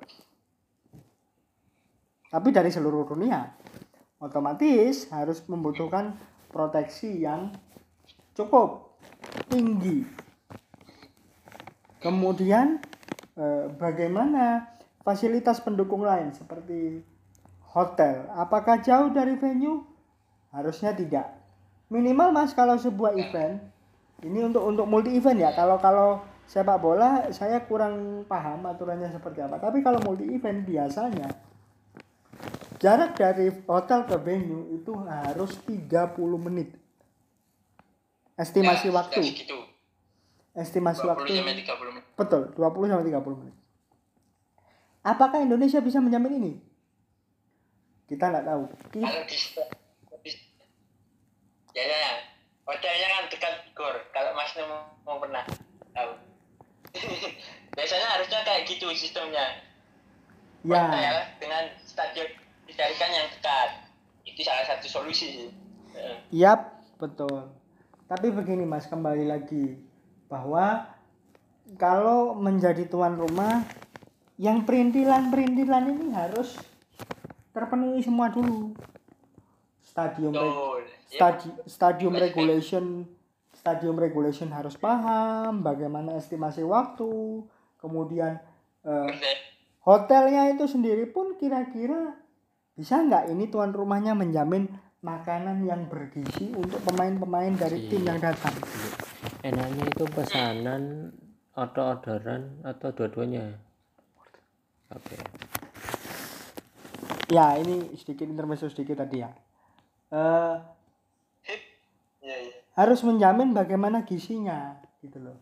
tapi 2.30 2.49
dari 2.54 2.70
seluruh 2.70 3.02
dunia, 3.02 3.50
otomatis 4.22 5.11
harus 5.11 5.42
membutuhkan 5.50 6.14
proteksi 6.46 7.26
yang 7.26 7.50
cukup 8.38 8.94
tinggi. 9.50 10.06
Kemudian 11.99 12.78
bagaimana 13.76 14.68
fasilitas 15.00 15.58
pendukung 15.60 16.04
lain 16.04 16.32
seperti 16.32 17.00
hotel? 17.72 18.28
Apakah 18.36 18.80
jauh 18.80 19.08
dari 19.10 19.36
venue? 19.36 19.84
Harusnya 20.52 20.92
tidak. 20.92 21.32
Minimal 21.88 22.32
mas 22.32 22.52
kalau 22.52 22.76
sebuah 22.76 23.16
event 23.16 23.60
ini 24.22 24.44
untuk 24.44 24.64
untuk 24.64 24.84
multi 24.84 25.12
event 25.16 25.40
ya. 25.40 25.50
Kalau 25.52 25.76
kalau 25.80 26.20
sepak 26.44 26.76
bola 26.80 27.32
saya 27.32 27.64
kurang 27.64 28.24
paham 28.28 28.64
aturannya 28.68 29.08
seperti 29.08 29.40
apa. 29.40 29.56
Tapi 29.56 29.80
kalau 29.80 30.00
multi 30.04 30.28
event 30.28 30.64
biasanya 30.64 31.28
jarak 32.76 33.14
dari 33.14 33.48
hotel 33.64 34.04
ke 34.04 34.16
venue 34.20 34.76
itu 34.76 34.92
harus 35.06 35.56
30 35.64 36.16
menit. 36.36 36.76
Estimasi 38.36 38.88
Ya, 38.88 38.94
waktu. 38.96 39.20
segitu. 39.22 39.72
Estimasi 40.52 41.00
20 41.04 41.11
waktu 41.12 41.30
sampai 41.32 41.56
30 41.64 41.94
menit 41.97 42.04
Betul, 42.12 42.42
20 42.54 42.90
sampai 42.92 43.06
30 43.09 43.40
menit. 43.40 43.56
Apakah 45.02 45.38
Indonesia 45.42 45.80
bisa 45.82 45.99
menjamin 45.99 46.38
ini? 46.38 46.52
Kita 48.06 48.28
nggak 48.28 48.47
tahu. 48.47 48.62
Ki- 48.92 49.02
kalau 49.02 49.23
di, 49.25 49.37
di 50.23 50.30
ya 51.73 51.82
ya 51.88 51.99
ya. 51.99 52.12
hotelnya 52.68 53.09
kan 53.09 53.23
dekat 53.32 53.54
gor 53.73 53.97
kalau 54.12 54.37
mas 54.37 54.52
mau, 54.61 54.92
mau 55.09 55.16
pernah 55.18 55.42
tahu 55.97 56.12
biasanya 57.76 58.06
harusnya 58.12 58.44
kayak 58.44 58.68
gitu 58.68 58.92
sistemnya 58.92 59.64
hotel 60.62 60.92
Ya, 60.92 61.32
dengan 61.40 61.64
stadion 61.82 62.28
dicarikan 62.68 63.11
yang 63.11 63.26
dekat 63.32 63.71
itu 64.28 64.40
salah 64.47 64.68
satu 64.68 64.87
solusi 64.87 65.50
yap, 66.30 66.80
betul. 66.97 67.50
Tapi 68.06 68.28
begini 68.32 68.64
Mas, 68.64 68.88
kembali 68.88 69.28
lagi 69.28 69.80
bahwa 70.32 70.88
kalau 71.76 72.32
menjadi 72.32 72.88
tuan 72.88 73.20
rumah 73.20 73.68
yang 74.40 74.64
perintilan-perintilan 74.64 75.84
ini 75.92 76.06
harus 76.16 76.56
terpenuhi 77.52 78.00
semua 78.00 78.32
dulu. 78.32 78.72
Stadium 79.84 80.32
ya, 80.32 80.48
stadi- 81.12 81.60
stadium 81.68 82.16
regulation 82.16 83.04
stadium 83.52 84.00
regulation 84.00 84.48
harus 84.50 84.74
paham 84.74 85.60
bagaimana 85.60 86.16
estimasi 86.16 86.64
waktu 86.64 87.44
kemudian 87.76 88.40
eh, 88.82 89.12
hotelnya 89.84 90.50
itu 90.50 90.64
sendiri 90.64 91.06
pun 91.12 91.36
kira-kira 91.36 92.16
bisa 92.72 93.04
nggak 93.04 93.28
ini 93.28 93.52
tuan 93.52 93.70
rumahnya 93.70 94.16
menjamin 94.16 94.66
makanan 95.04 95.62
yang 95.68 95.86
bergizi 95.86 96.50
untuk 96.56 96.80
pemain-pemain 96.88 97.52
dari 97.54 97.86
tim 97.92 98.02
yang 98.02 98.18
datang 98.18 98.56
enaknya 99.42 99.84
itu 99.90 100.04
pesanan 100.11 101.12
atau 101.52 101.82
orderan 101.94 102.62
atau 102.62 102.88
dua-duanya? 102.94 103.58
Oke. 104.94 105.16
Ya 107.32 107.56
ini 107.58 107.92
sedikit 107.96 108.28
intermezzo 108.28 108.68
sedikit 108.68 109.02
tadi 109.02 109.25
ya. 109.25 109.30
Eh, 110.12 110.56
ya 112.22 112.34
ya 112.38 112.52
harus 112.72 113.04
menjamin 113.04 113.52
bagaimana 113.52 114.04
gizinya 114.08 114.80
gitu 115.04 115.20
loh. 115.20 115.37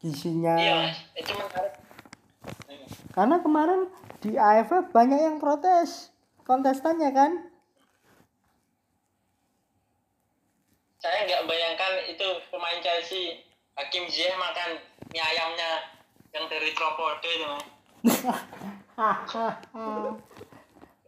Iya 0.00 0.56
Mas. 0.56 0.96
itu 1.12 1.32
menarik 1.36 1.74
Hmm. 2.40 2.88
karena 3.12 3.36
kemarin 3.44 3.80
di 4.24 4.32
AFF 4.32 4.88
banyak 4.96 5.20
yang 5.20 5.36
protes 5.36 6.08
kontestannya 6.48 7.12
kan 7.12 7.49
saya 11.00 11.24
nggak 11.24 11.48
bayangkan 11.48 11.92
itu 12.04 12.28
pemain 12.52 12.76
Chelsea 12.84 13.40
Hakim 13.72 14.04
Ziyech 14.06 14.36
makan 14.36 14.76
mie 15.08 15.24
ayamnya 15.24 15.80
yang 16.30 16.44
dari 16.46 16.70
Tropode 16.76 17.24
itu. 17.24 17.48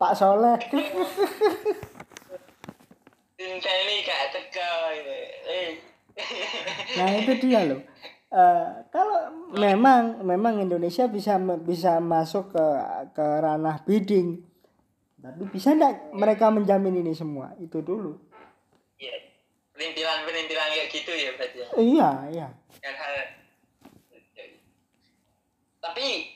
Pak 0.00 0.12
Soleh 0.16 0.56
Tim 3.36 3.58
gak 3.58 4.24
tega 4.32 4.70
gitu. 4.96 5.14
Eh. 5.46 5.70
nah 6.98 7.08
itu 7.12 7.32
dia 7.44 7.60
loh 7.68 7.80
Eh, 8.32 8.68
kalau 8.88 9.28
memang 9.52 10.24
memang 10.24 10.56
Indonesia 10.56 11.04
bisa 11.04 11.36
bisa 11.60 12.00
masuk 12.00 12.56
ke 12.56 12.66
ke 13.12 13.20
ranah 13.20 13.84
bidding 13.84 14.40
tapi 15.20 15.44
bisa 15.52 15.76
enggak 15.76 16.00
mereka 16.16 16.48
menjamin 16.48 17.04
ini 17.04 17.12
semua 17.12 17.52
itu 17.60 17.84
dulu 17.84 18.16
Iya. 18.96 19.31
Perintilan-perintilan 19.72 20.68
kayak 20.76 20.88
gitu 20.92 21.12
ya 21.16 21.30
berarti 21.36 21.58
ya. 21.64 21.68
iya 21.80 22.08
iya. 22.28 22.48
Hal-hal 22.82 23.42
tapi 25.82 26.30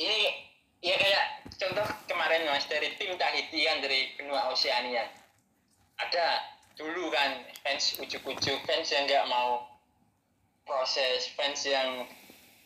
ini 0.00 0.18
ya 0.80 0.96
kayak 0.96 1.24
contoh 1.60 1.84
kemarin 2.08 2.48
mas 2.48 2.64
dari 2.64 2.96
tim 2.96 3.14
Tahiti 3.20 3.68
kan 3.68 3.84
dari 3.84 4.16
benua 4.16 4.48
Oceania 4.48 5.04
ada 6.00 6.40
dulu 6.74 7.12
kan 7.12 7.44
fans 7.60 8.00
ujuk-ujuk 8.00 8.58
fans 8.64 8.88
yang 8.88 9.04
nggak 9.04 9.28
mau 9.28 9.68
proses 10.64 11.28
fans 11.36 11.60
yang 11.68 12.08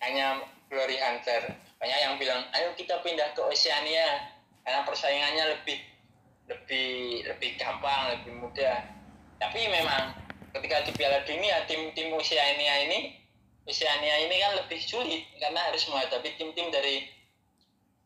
hanya 0.00 0.46
glory 0.70 0.96
hunter. 1.02 1.50
Banyak 1.76 1.98
yang 1.98 2.14
bilang 2.16 2.46
ayo 2.56 2.72
kita 2.78 3.02
pindah 3.02 3.34
ke 3.34 3.42
Oceania 3.42 4.32
karena 4.62 4.86
persaingannya 4.86 5.44
lebih 5.58 5.78
lebih 6.46 7.26
lebih 7.26 7.50
gampang 7.58 8.16
lebih 8.16 8.32
mudah 8.38 8.86
tapi 9.36 9.68
memang 9.68 10.16
ketika 10.56 10.88
di 10.88 10.92
Piala 10.96 11.20
Dunia 11.28 11.68
tim-tim 11.68 12.12
Oceania 12.16 12.88
ini 12.88 13.12
Oceania 13.68 14.14
ini 14.24 14.36
kan 14.40 14.52
lebih 14.64 14.80
sulit 14.80 15.28
karena 15.36 15.60
harus 15.68 15.84
menghadapi 15.90 16.38
tim-tim 16.40 16.72
dari 16.72 17.04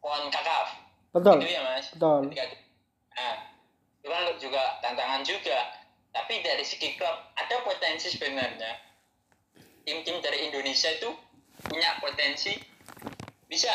CONCACAF 0.03 0.69
betul. 1.15 1.37
Gitu 1.43 1.53
ya 1.55 1.63
mas? 1.63 1.87
Betul. 1.95 2.33
Ketika 2.33 2.45
nah 3.15 3.37
itu 4.01 4.09
kan 4.09 4.23
juga 4.41 4.63
tantangan 4.81 5.23
juga. 5.23 5.59
Tapi 6.11 6.43
dari 6.43 6.67
segi 6.67 6.99
klub 6.99 7.15
ada 7.39 7.57
potensi 7.63 8.11
sebenarnya. 8.11 8.73
Tim-tim 9.87 10.19
dari 10.19 10.51
Indonesia 10.51 10.91
itu 10.91 11.11
punya 11.71 12.03
potensi. 12.03 12.59
Bisa 13.47 13.71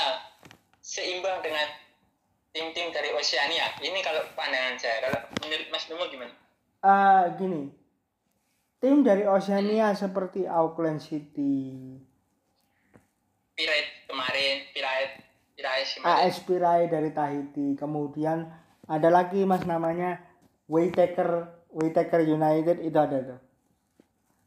seimbang 0.84 1.40
dengan 1.40 1.68
tim-tim 2.52 2.92
dari 2.92 3.16
Oceania. 3.16 3.72
Ini 3.80 4.00
kalau 4.04 4.28
pandangan 4.36 4.76
saya. 4.76 5.08
Kalau 5.08 5.20
menurut 5.48 5.68
Mas 5.72 5.88
Nemo 5.88 6.12
gimana 6.12 6.45
Ah, 6.86 7.34
gini. 7.34 7.74
Tim 8.78 9.02
dari 9.02 9.26
Oceania 9.26 9.90
seperti 9.98 10.46
Auckland 10.46 11.02
City. 11.02 11.98
Pirate 13.58 14.06
kemarin 14.06 14.70
Pirate 14.70 15.14
Pirate 15.58 16.06
AS 16.06 16.38
Pirai 16.46 16.86
dari 16.86 17.10
Tahiti. 17.10 17.74
Kemudian 17.74 18.46
ada 18.86 19.10
lagi 19.10 19.42
mas 19.50 19.66
namanya 19.66 20.22
Waytaker 20.70 21.50
Waytaker 21.74 22.22
United. 22.22 22.78
Itu 22.86 22.98
ada 23.02 23.18
tuh. 23.34 23.40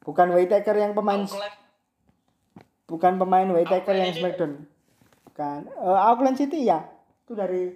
Bukan 0.07 0.30
Waytaker 0.30 0.78
yang 0.78 0.95
pemain 0.95 1.26
Auckland. 1.26 1.57
Bukan 2.87 3.12
pemain 3.18 3.49
Waytaker 3.50 3.99
yang 3.99 4.14
Smackdown. 4.14 4.62
Kan 5.35 5.66
Eh, 5.66 5.99
Auckland 6.07 6.38
City 6.38 6.71
ya? 6.71 6.87
Itu 7.26 7.35
dari 7.35 7.75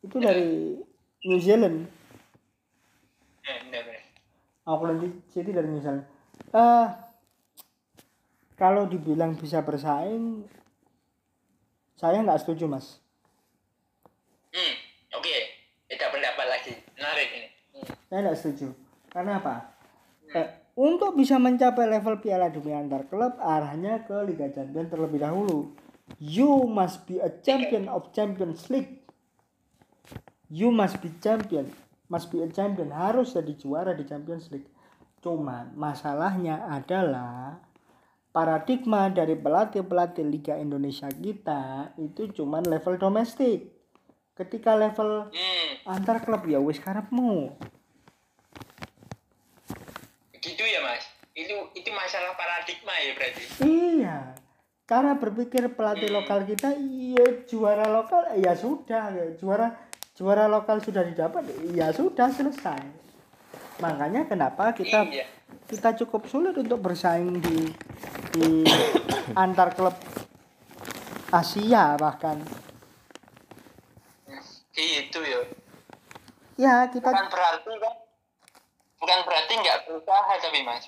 itu 0.00 0.16
dari 0.16 0.80
New 1.28 1.40
Zealand. 1.44 1.84
Eh, 3.44 3.58
benar, 3.68 3.82
benar. 3.84 3.97
Auckland 4.68 5.24
City 5.32 5.50
dari 5.50 5.66
Zealand 5.80 6.04
eh 6.52 6.86
kalau 8.60 8.84
dibilang 8.84 9.32
bisa 9.32 9.64
bersaing 9.64 10.44
saya 11.98 12.22
nggak 12.22 12.46
setuju 12.46 12.70
mas. 12.70 13.02
Hmm 14.54 14.88
oke. 15.18 15.36
Beda 15.88 16.06
pendapat 16.12 16.46
lagi. 16.46 16.72
Menarik 16.94 17.28
ini. 17.32 17.48
Hmm. 17.74 17.86
saya 18.08 18.20
tidak 18.22 18.36
setuju. 18.38 18.68
Karena 19.08 19.32
apa? 19.40 19.54
Eh, 20.28 20.48
untuk 20.76 21.16
bisa 21.16 21.40
mencapai 21.40 21.88
level 21.88 22.20
Piala 22.20 22.52
Dunia 22.52 22.78
antar 22.78 23.08
klub 23.08 23.40
arahnya 23.40 24.04
ke 24.04 24.14
Liga 24.28 24.52
Champions 24.52 24.92
terlebih 24.92 25.24
dahulu. 25.24 25.72
You 26.20 26.68
must 26.68 27.04
be 27.04 27.20
a 27.20 27.28
champion 27.44 27.88
of 27.88 28.12
Champions 28.12 28.68
League. 28.72 29.04
You 30.48 30.72
must 30.72 31.00
be 31.04 31.12
champion 31.20 31.68
must 32.08 32.32
be 32.32 32.40
a 32.40 32.48
champion 32.48 32.90
harus 32.92 33.36
jadi 33.36 33.52
juara 33.54 33.92
di 33.92 34.04
Champions 34.08 34.48
League. 34.48 34.68
Cuman 35.20 35.76
masalahnya 35.76 36.64
adalah 36.68 37.60
paradigma 38.32 39.12
dari 39.12 39.36
pelatih-pelatih 39.36 40.24
Liga 40.24 40.56
Indonesia 40.56 41.08
kita 41.12 41.92
itu 42.00 42.32
cuman 42.32 42.64
level 42.64 42.96
domestik. 42.96 43.76
Ketika 44.32 44.78
level 44.78 45.28
hmm. 45.34 45.90
antar 45.90 46.22
klub 46.22 46.46
ya 46.46 46.62
wis 46.62 46.78
karepmu. 46.78 47.58
Gitu 50.38 50.62
ya 50.62 50.80
mas? 50.80 51.02
Itu 51.34 51.74
itu 51.74 51.90
masalah 51.90 52.38
paradigma 52.38 52.94
ya 53.02 53.12
berarti? 53.18 53.42
Iya. 53.66 54.16
Cara 54.88 55.20
berpikir 55.20 55.68
pelatih 55.76 56.08
lokal 56.08 56.48
kita 56.48 56.72
iya 56.78 57.44
juara 57.44 57.90
lokal 57.90 58.38
ya 58.40 58.56
sudah 58.56 59.12
ya. 59.12 59.26
juara 59.36 59.87
juara 60.18 60.50
lokal 60.50 60.82
sudah 60.82 61.06
didapat 61.06 61.46
ya 61.70 61.94
sudah 61.94 62.26
selesai. 62.34 62.82
Makanya 63.78 64.26
kenapa 64.26 64.74
kita 64.74 65.06
iya 65.06 65.38
kita 65.68 65.92
cukup 66.00 66.24
sulit 66.28 66.56
untuk 66.56 66.80
bersaing 66.80 67.40
di 67.44 67.70
di 68.32 68.64
antar 69.44 69.76
klub 69.76 69.94
Asia 71.28 71.94
bahkan. 72.00 72.40
gitu 74.78 75.20
ya 75.26 75.42
Ya 76.54 76.74
kita 76.86 77.10
bukan 77.10 77.26
berarti 77.30 77.72
kan 77.82 77.94
bukan 78.98 79.18
berarti 79.26 79.52
nggak 79.58 79.78
berusaha 79.86 80.32
tapi 80.38 80.60
mas 80.62 80.86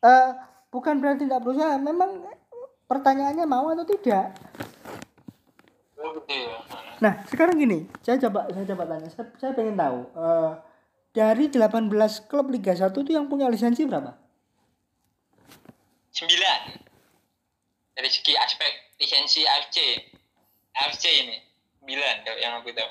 eh, 0.00 0.28
bukan 0.72 0.94
berarti 0.98 1.28
tidak 1.28 1.42
berusaha. 1.44 1.76
Memang 1.76 2.24
pertanyaannya 2.88 3.46
mau 3.46 3.68
atau 3.70 3.86
tidak. 3.86 4.34
Nah, 7.00 7.24
sekarang 7.28 7.56
gini, 7.60 7.88
saya 8.00 8.16
coba 8.28 8.48
saya 8.52 8.64
coba 8.72 8.82
tanya, 8.88 9.08
saya, 9.12 9.26
saya 9.36 9.52
pengen 9.56 9.76
tahu 9.76 9.98
eh, 10.16 10.52
dari 11.12 11.44
18 11.50 11.90
klub 12.28 12.46
Liga 12.52 12.72
1 12.72 12.92
itu 12.92 13.10
yang 13.12 13.26
punya 13.28 13.48
lisensi 13.48 13.84
berapa? 13.84 14.16
sembilan 16.10 16.60
dari 17.96 18.10
segi 18.10 18.34
aspek 18.34 18.98
lisensi 18.98 19.40
AFC 19.46 19.76
AFC 20.74 21.04
ini 21.24 21.36
sembilan 21.80 22.14
kalau 22.26 22.40
yang 22.42 22.54
aku 22.60 22.70
tahu 22.76 22.90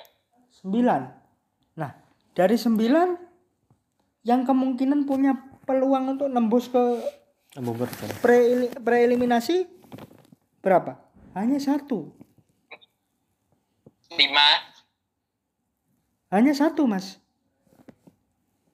9. 0.59 1.79
Nah, 1.79 1.91
dari 2.35 2.57
9 2.59 4.27
yang 4.27 4.41
kemungkinan 4.43 5.07
punya 5.07 5.31
peluang 5.63 6.17
untuk 6.17 6.27
nembus 6.27 6.67
ke 6.67 6.83
Bakar. 7.55 8.09
pre 8.21 8.67
preeliminasi 8.77 9.65
berapa? 10.59 10.99
Hanya 11.33 11.57
satu. 11.57 12.11
Lima 14.13 14.47
Hanya 16.29 16.53
satu, 16.53 16.85
Mas. 16.85 17.17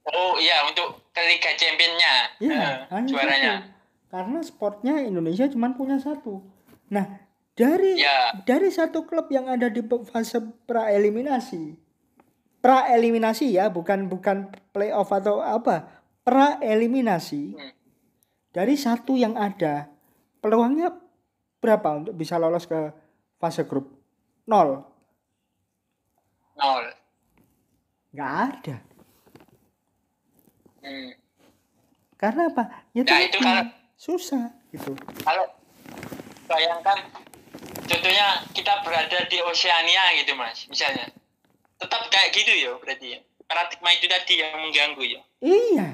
oh 0.06 0.36
iya 0.38 0.68
untuk 0.68 1.02
ke 1.10 1.22
Liga 1.24 1.52
Championnya 1.56 2.14
Iya, 2.38 2.52
Eh, 2.54 2.76
hanya 2.92 3.08
juaranya 3.08 3.54
satu. 3.58 3.74
Karena 4.06 4.40
sportnya 4.40 4.96
Indonesia 5.02 5.48
cuma 5.50 5.72
punya 5.72 6.00
satu. 6.00 6.40
Nah, 6.88 7.20
dari 7.52 8.00
Ya. 8.00 8.32
dari 8.44 8.72
satu 8.72 9.04
klub 9.04 9.28
yang 9.28 9.48
ada 9.48 9.68
di 9.68 9.84
fase 10.08 10.40
praeliminasi, 10.64 11.76
praeliminasi 12.62 13.56
ya, 13.56 13.68
bukan 13.68 14.08
bukan 14.08 14.52
playoff 14.72 15.12
atau 15.12 15.44
apa, 15.44 15.90
praeliminasi. 16.24 17.60
Hmm. 17.60 17.72
Dari 18.52 18.76
satu 18.80 19.20
yang 19.20 19.36
ada, 19.36 19.92
peluangnya 20.40 20.96
berapa 21.60 21.92
untuk 21.92 22.16
bisa 22.16 22.40
lolos 22.40 22.64
ke 22.64 22.96
fase 23.36 23.68
grup? 23.68 24.00
Nol, 24.48 24.80
nol 26.56 26.86
nggak 28.12 28.32
ada. 28.50 28.76
Hmm. 30.82 31.12
Karena 32.16 32.48
apa? 32.48 32.64
Ya 32.92 33.04
Nah, 33.04 33.20
itu 33.22 33.38
kalau- 33.40 33.72
susah 33.96 34.52
gitu. 34.70 34.92
kalau 35.22 35.48
bayangkan 36.46 37.00
contohnya 37.82 38.28
kita 38.52 38.84
berada 38.84 39.24
di 39.24 39.40
Oceania 39.42 40.12
gitu 40.16 40.36
mas 40.36 40.68
misalnya 40.68 41.08
tetap 41.76 42.04
kayak 42.06 42.32
gitu 42.32 42.52
ya 42.52 42.76
berarti 42.76 43.16
ya 43.16 43.20
paradigma 43.42 43.90
itu 43.92 44.06
tadi 44.06 44.34
yang 44.38 44.52
mengganggu 44.58 45.04
ya 45.06 45.22
Iya. 45.40 45.88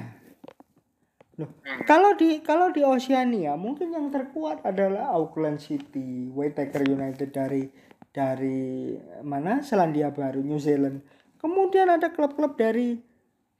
Loh, 1.38 1.48
Hmm. 1.58 1.80
kalau 1.84 2.12
di 2.12 2.38
kalau 2.40 2.68
di 2.68 2.82
Oceania 2.82 3.54
mungkin 3.54 3.88
yang 3.88 4.10
terkuat 4.10 4.60
adalah 4.62 5.12
Auckland 5.12 5.58
City, 5.58 6.28
Waytaker 6.28 6.84
United 6.84 7.30
dari 7.30 7.70
dari 8.12 8.94
mana? 9.24 9.64
Selandia 9.64 10.12
Baru, 10.12 10.44
New 10.44 10.60
Zealand. 10.60 11.00
Kemudian 11.40 11.88
ada 11.90 12.12
klub-klub 12.12 12.54
dari 12.54 13.00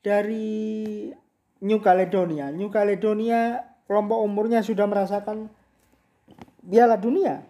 dari 0.04 1.08
New 1.64 1.80
Caledonia. 1.80 2.52
New 2.52 2.68
Caledonia 2.68 3.64
kelompok 3.88 4.22
umurnya 4.22 4.60
sudah 4.60 4.86
merasakan 4.86 5.48
Piala 6.62 7.00
Dunia. 7.00 7.42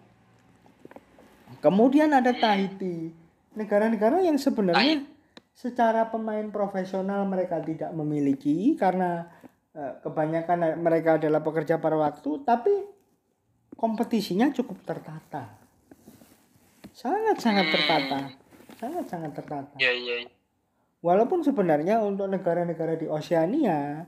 Kemudian 1.61 2.11
ada 2.15 2.33
Tahiti. 2.33 3.13
Negara-negara 3.53 4.25
yang 4.25 4.41
sebenarnya 4.41 5.05
secara 5.53 6.09
pemain 6.09 6.49
profesional 6.49 7.29
mereka 7.29 7.61
tidak 7.61 7.93
memiliki 7.93 8.73
karena 8.73 9.29
eh, 9.77 10.01
kebanyakan 10.01 10.81
mereka 10.81 11.21
adalah 11.21 11.45
pekerja 11.45 11.77
paruh 11.77 12.01
waktu 12.01 12.41
tapi 12.41 12.73
kompetisinya 13.77 14.49
cukup 14.49 14.81
tertata 14.81 15.62
sangat 16.93 17.37
sangat 17.37 17.65
Hmm. 17.67 17.73
tertata 17.73 18.19
sangat 18.77 19.05
sangat 19.09 19.31
tertata 19.33 19.75
Iya 19.77 19.91
iya. 19.91 20.15
walaupun 21.01 21.41
sebenarnya 21.41 21.99
untuk 21.99 22.29
negara-negara 22.29 22.95
di 22.95 23.05
Oseania 23.05 24.05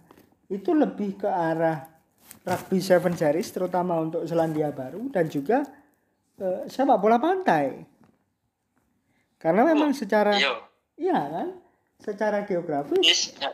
itu 0.48 0.72
lebih 0.72 1.18
ke 1.18 1.30
arah 1.30 1.90
rugby 2.46 2.78
seven 2.78 3.14
series 3.14 3.50
terutama 3.50 3.98
untuk 3.98 4.22
Selandia 4.24 4.70
Baru 4.70 5.10
dan 5.10 5.26
juga 5.26 5.66
eh, 6.36 6.68
sepak 6.68 7.00
bola 7.00 7.18
pantai 7.18 7.74
karena 9.36 9.62
memang 9.64 9.92
secara 9.92 10.36
Iya. 10.36 10.54
iya 10.96 11.20
kan 11.26 11.48
secara 11.98 12.44
geografis 12.44 13.02
Yes. 13.02 13.22
ya. 13.36 13.50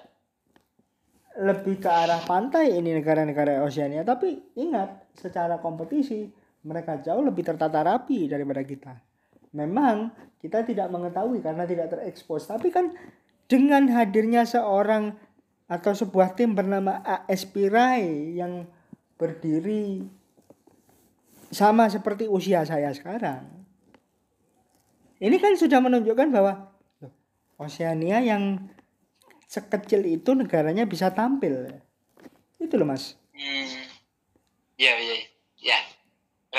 lebih 1.39 1.79
ke 1.79 1.87
arah 1.87 2.19
pantai 2.21 2.75
ini 2.75 2.91
negara-negara 2.91 3.63
Oseania 3.63 4.03
tapi 4.03 4.35
ingat 4.55 5.15
secara 5.15 5.55
kompetisi 5.57 6.27
mereka 6.61 6.99
jauh 6.99 7.23
lebih 7.23 7.47
tertata 7.47 7.79
rapi 7.79 8.27
daripada 8.27 8.59
kita 8.61 8.93
memang 9.51 10.11
kita 10.39 10.63
tidak 10.63 10.87
mengetahui 10.89 11.43
karena 11.43 11.67
tidak 11.67 11.91
terekspos 11.91 12.47
tapi 12.47 12.71
kan 12.71 12.95
dengan 13.45 13.91
hadirnya 13.91 14.47
seorang 14.47 15.15
atau 15.67 15.91
sebuah 15.95 16.35
tim 16.35 16.55
bernama 16.55 16.99
AS 17.03 17.47
Pirai 17.47 18.35
yang 18.35 18.67
berdiri 19.15 20.03
sama 21.51 21.87
seperti 21.91 22.27
usia 22.31 22.63
saya 22.63 22.91
sekarang 22.95 23.61
ini 25.21 25.37
kan 25.37 25.53
sudah 25.53 25.77
menunjukkan 25.77 26.33
bahwa 26.33 26.73
Oseania 27.61 28.25
yang 28.25 28.57
sekecil 29.45 30.01
itu 30.09 30.33
negaranya 30.33 30.89
bisa 30.89 31.13
tampil. 31.13 31.69
Itu 32.57 32.73
loh 32.81 32.89
mas. 32.89 33.13
Hmm. 33.37 33.85
Ya, 34.81 34.97
ya, 34.97 35.17
ya. 35.61 35.77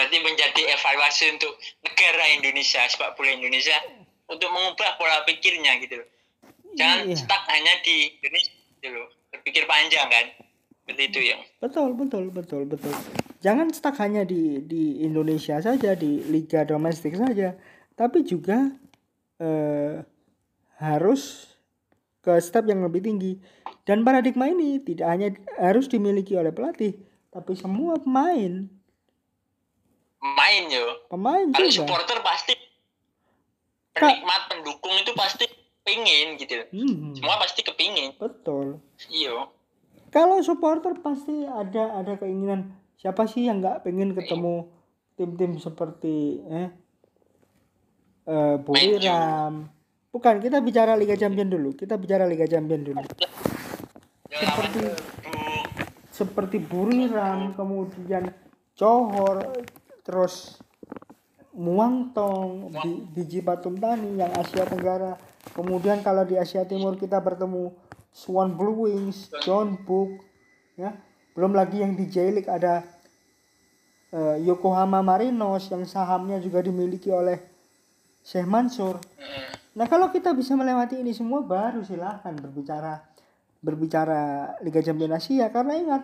Berarti 0.02 0.18
menjadi 0.18 0.62
evaluasi 0.74 1.38
untuk 1.38 1.54
negara 1.86 2.26
Indonesia, 2.34 2.82
sepak 2.90 3.14
bola 3.14 3.38
Indonesia 3.38 3.78
untuk 4.26 4.50
mengubah 4.50 4.98
pola 4.98 5.22
pikirnya 5.22 5.78
gitu 5.78 6.02
loh. 6.02 6.08
Jangan 6.74 7.06
Iya. 7.06 7.22
stuck 7.22 7.46
hanya 7.46 7.70
di 7.86 8.10
Indonesia 8.18 8.50
gitu 8.82 8.98
loh. 8.98 9.06
Berpikir 9.30 9.62
panjang 9.70 10.10
kan. 10.10 10.26
Seperti 10.82 11.02
itu 11.06 11.20
ya. 11.22 11.38
Betul, 11.62 11.94
betul, 11.94 12.34
betul, 12.34 12.66
betul. 12.66 12.90
Jangan 13.46 13.70
stuck 13.70 13.94
hanya 14.02 14.26
di 14.26 14.66
di 14.66 15.06
Indonesia 15.06 15.62
saja, 15.62 15.94
di 15.94 16.18
liga 16.26 16.66
domestik 16.66 17.14
saja, 17.14 17.54
tapi 17.94 18.26
juga 18.26 18.74
eh, 19.38 20.02
harus 20.82 21.46
ke 22.18 22.42
step 22.42 22.66
yang 22.66 22.82
lebih 22.82 23.06
tinggi. 23.06 23.38
Dan 23.86 24.02
paradigma 24.02 24.50
ini 24.50 24.82
tidak 24.82 25.06
hanya 25.06 25.30
harus 25.62 25.86
dimiliki 25.86 26.34
oleh 26.34 26.50
pelatih, 26.50 26.98
tapi 27.30 27.54
semua 27.54 28.02
pemain, 28.02 28.66
Main 30.22 30.70
yo. 30.70 31.02
pemain 31.10 31.50
Kalau 31.50 31.70
supporter 31.70 32.22
pasti 32.22 32.54
penikmat 33.90 34.42
pendukung 34.48 34.94
itu 34.94 35.12
pasti 35.18 35.44
pingin 35.82 36.38
gitu. 36.38 36.62
Hmm, 36.70 37.12
Semua 37.18 37.42
pasti 37.42 37.66
kepingin. 37.66 38.14
betul. 38.16 38.78
Iya. 39.10 39.50
Kalau 40.14 40.38
supporter 40.44 40.94
pasti 41.02 41.42
ada 41.42 41.98
ada 41.98 42.14
keinginan 42.20 42.70
siapa 42.94 43.26
sih 43.26 43.50
yang 43.50 43.58
nggak 43.58 43.82
pengen 43.82 44.14
ketemu 44.14 44.70
tim-tim 45.18 45.58
seperti 45.58 46.38
eh, 46.46 46.68
eh 48.30 48.56
Buriram. 48.62 49.66
Bukan, 50.12 50.44
kita 50.44 50.60
bicara 50.60 50.92
Liga 50.92 51.16
Champion 51.16 51.48
dulu. 51.48 51.72
Kita 51.72 51.96
bicara 51.96 52.28
Liga 52.28 52.44
Champion 52.44 52.84
dulu. 52.84 53.00
Seperti 54.28 54.82
seperti 56.12 56.56
Buriram, 56.60 57.56
kemudian 57.56 58.28
Johor, 58.76 59.40
terus 60.02 60.58
Muangtong, 61.52 62.72
di, 62.80 62.92
Biji 63.12 63.44
Batum 63.44 63.76
Tani 63.76 64.16
yang 64.16 64.32
Asia 64.32 64.64
Tenggara. 64.64 65.20
Kemudian 65.52 66.00
kalau 66.00 66.24
di 66.24 66.40
Asia 66.40 66.64
Timur 66.64 66.96
kita 66.96 67.20
bertemu 67.20 67.76
Swan 68.08 68.56
Blue 68.56 68.88
Wings, 68.88 69.28
John 69.44 69.76
Book, 69.84 70.16
ya. 70.80 70.96
Belum 71.36 71.52
lagi 71.52 71.84
yang 71.84 71.92
di 71.92 72.08
J 72.08 72.32
League 72.32 72.48
ada 72.48 72.80
eh, 74.16 74.36
Yokohama 74.48 75.04
Marinos 75.04 75.68
yang 75.68 75.84
sahamnya 75.84 76.40
juga 76.40 76.64
dimiliki 76.64 77.12
oleh 77.12 77.36
Syekh 78.24 78.48
Mansur. 78.48 78.96
Hmm. 78.96 79.52
Nah 79.76 79.86
kalau 79.88 80.08
kita 80.08 80.32
bisa 80.36 80.56
melewati 80.56 81.00
ini 81.00 81.16
semua 81.16 81.40
baru 81.44 81.84
silahkan 81.84 82.32
berbicara 82.36 83.00
berbicara 83.62 84.52
Liga 84.60 84.82
Champions 84.84 85.22
Asia 85.22 85.48
karena 85.48 85.78
ingat 85.78 86.02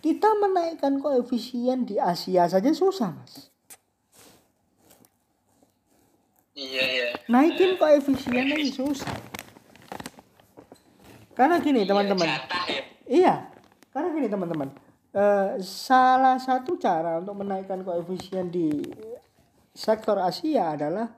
kita 0.00 0.28
menaikkan 0.40 0.96
koefisien 1.00 1.84
di 1.84 2.00
Asia 2.00 2.48
saja 2.48 2.72
susah 2.72 3.12
mas. 3.12 3.52
Iya, 6.56 6.84
iya. 6.84 7.06
Naikin 7.28 7.76
koefisien 7.80 8.52
aja 8.52 8.68
susah. 8.72 9.16
Karena 11.36 11.56
gini 11.60 11.88
teman-teman. 11.88 12.26
Iya, 12.26 12.36
jatah 12.36 12.64
ya. 12.68 12.82
Iya, 13.08 13.34
karena 13.92 14.08
gini 14.12 14.28
teman-teman. 14.28 14.68
Eh, 15.10 15.58
salah 15.64 16.36
satu 16.36 16.76
cara 16.76 17.18
untuk 17.18 17.40
menaikkan 17.40 17.80
koefisien 17.80 18.52
di 18.52 18.82
sektor 19.74 20.20
Asia 20.20 20.76
adalah 20.76 21.08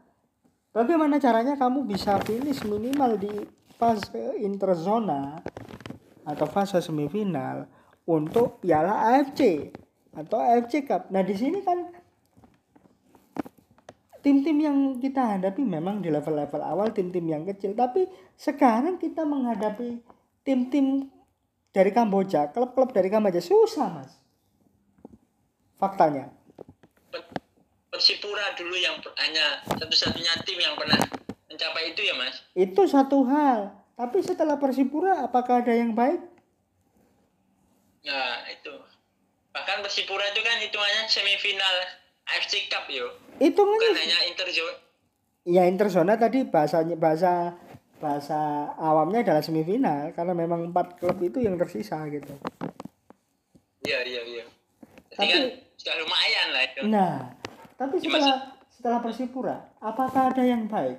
bagaimana 0.70 1.18
caranya 1.18 1.58
kamu 1.58 1.84
bisa 1.84 2.16
finish 2.22 2.62
minimal 2.64 3.18
di 3.18 3.34
fase 3.76 4.38
interzona 4.40 5.42
atau 6.22 6.46
fase 6.46 6.78
semifinal 6.78 7.66
untuk 8.06 8.58
Piala 8.62 9.14
AFC 9.14 9.70
atau 10.12 10.38
AFC 10.42 10.84
Cup. 10.84 11.08
Nah 11.14 11.22
di 11.24 11.34
sini 11.36 11.62
kan 11.62 12.02
tim-tim 14.22 14.58
yang 14.62 14.78
kita 15.02 15.36
hadapi 15.36 15.66
memang 15.66 15.98
di 15.98 16.08
level-level 16.08 16.62
awal 16.62 16.94
tim-tim 16.94 17.26
yang 17.26 17.42
kecil, 17.42 17.74
tapi 17.74 18.06
sekarang 18.38 18.96
kita 18.96 19.26
menghadapi 19.26 19.98
tim-tim 20.46 21.10
dari 21.74 21.90
Kamboja, 21.90 22.54
klub-klub 22.54 22.94
dari 22.94 23.10
Kamboja 23.10 23.42
susah 23.42 23.88
mas. 23.90 24.12
Faktanya. 25.82 26.30
Persipura 27.92 28.54
dulu 28.56 28.72
yang 28.78 28.96
hanya 29.20 29.60
satu-satunya 29.68 30.32
tim 30.46 30.56
yang 30.56 30.78
pernah 30.78 30.96
mencapai 31.44 31.92
itu 31.92 32.00
ya 32.00 32.16
mas 32.16 32.40
Itu 32.56 32.88
satu 32.88 33.26
hal. 33.28 33.74
Tapi 33.92 34.24
setelah 34.24 34.56
Persipura 34.56 35.26
apakah 35.26 35.60
ada 35.60 35.76
yang 35.76 35.92
baik? 35.92 36.31
Nah 38.02 38.42
itu. 38.46 38.74
Bahkan 39.52 39.78
Persipura 39.80 40.24
itu 40.28 40.40
kan 40.40 40.56
hitungannya 40.58 41.06
semifinal 41.06 41.76
AFC 42.24 42.66
Cup 42.66 42.88
yo. 42.88 43.12
Itu 43.36 43.60
bukan 43.60 43.92
kan 43.92 43.98
hanya 43.98 44.18
interzone 44.26 44.78
ya 45.42 45.66
interzona 45.66 46.14
tadi 46.14 46.46
bahasanya 46.46 46.94
bahasa 46.94 47.58
bahasa 47.98 48.38
awamnya 48.78 49.22
adalah 49.22 49.42
semifinal 49.42 50.14
karena 50.14 50.34
memang 50.34 50.70
empat 50.70 50.98
klub 50.98 51.18
itu 51.18 51.38
yang 51.38 51.58
tersisa 51.58 51.98
gitu. 52.06 52.34
iya 53.82 53.98
iya 54.02 54.22
iya. 54.22 54.44
Tapi- 55.10 55.26
kan 55.28 55.42
sudah 55.74 55.94
lumayan 55.98 56.46
lah 56.54 56.62
itu. 56.62 56.80
Nah, 56.86 57.14
tapi 57.74 57.98
Ya, 57.98 58.06
setelah 58.06 58.36
setelah 58.70 58.98
Persipura, 59.02 59.56
apakah 59.78 60.30
ada 60.30 60.42
yang 60.42 60.66
baik? 60.66 60.98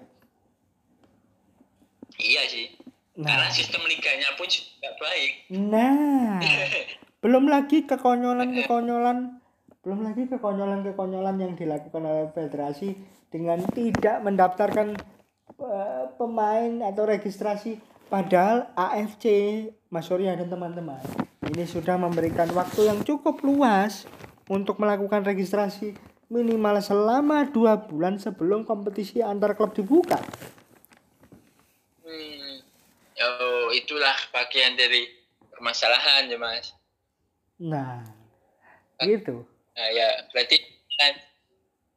iya 2.19 2.43
sih 2.45 2.75
Nah, 3.13 3.29
karena 3.29 3.49
sistem 3.53 3.85
liganya 3.85 4.29
pun 4.33 4.49
juga 4.49 4.89
baik. 4.97 5.31
Nah, 5.53 6.41
belum 7.23 7.45
lagi 7.45 7.85
kekonyolan-kekonyolan, 7.85 9.17
belum 9.85 9.99
lagi 10.01 10.23
kekonyolan-kekonyolan 10.33 11.35
yang 11.37 11.53
dilakukan 11.53 12.01
oleh 12.01 12.25
federasi 12.33 12.97
dengan 13.29 13.61
tidak 13.69 14.17
mendaftarkan 14.25 14.97
eh, 15.61 16.05
pemain 16.17 16.73
atau 16.89 17.03
registrasi. 17.05 17.77
Padahal 18.09 18.69
AFC 18.77 19.25
Mas 19.89 20.05
Surya 20.05 20.37
dan 20.37 20.49
teman-teman 20.49 21.01
ini 21.49 21.65
sudah 21.69 21.99
memberikan 22.01 22.49
waktu 22.55 22.89
yang 22.89 23.05
cukup 23.05 23.45
luas 23.45 24.09
untuk 24.49 24.81
melakukan 24.81 25.21
registrasi 25.21 25.93
minimal 26.31 26.81
selama 26.81 27.45
dua 27.45 27.77
bulan 27.77 28.17
sebelum 28.17 28.65
kompetisi 28.65 29.21
antar 29.21 29.53
klub 29.53 29.75
dibuka. 29.75 30.17
hmm. 32.01 32.42
Oh 33.23 33.71
itulah 33.71 34.15
bagian 34.29 34.75
dari 34.75 35.07
permasalahan 35.49 36.27
ya 36.27 36.37
mas 36.37 36.73
Nah, 37.63 38.03
gitu. 38.99 39.45
Nah, 39.71 39.87
ya 39.89 40.07
berarti 40.29 40.59
kan 40.93 41.13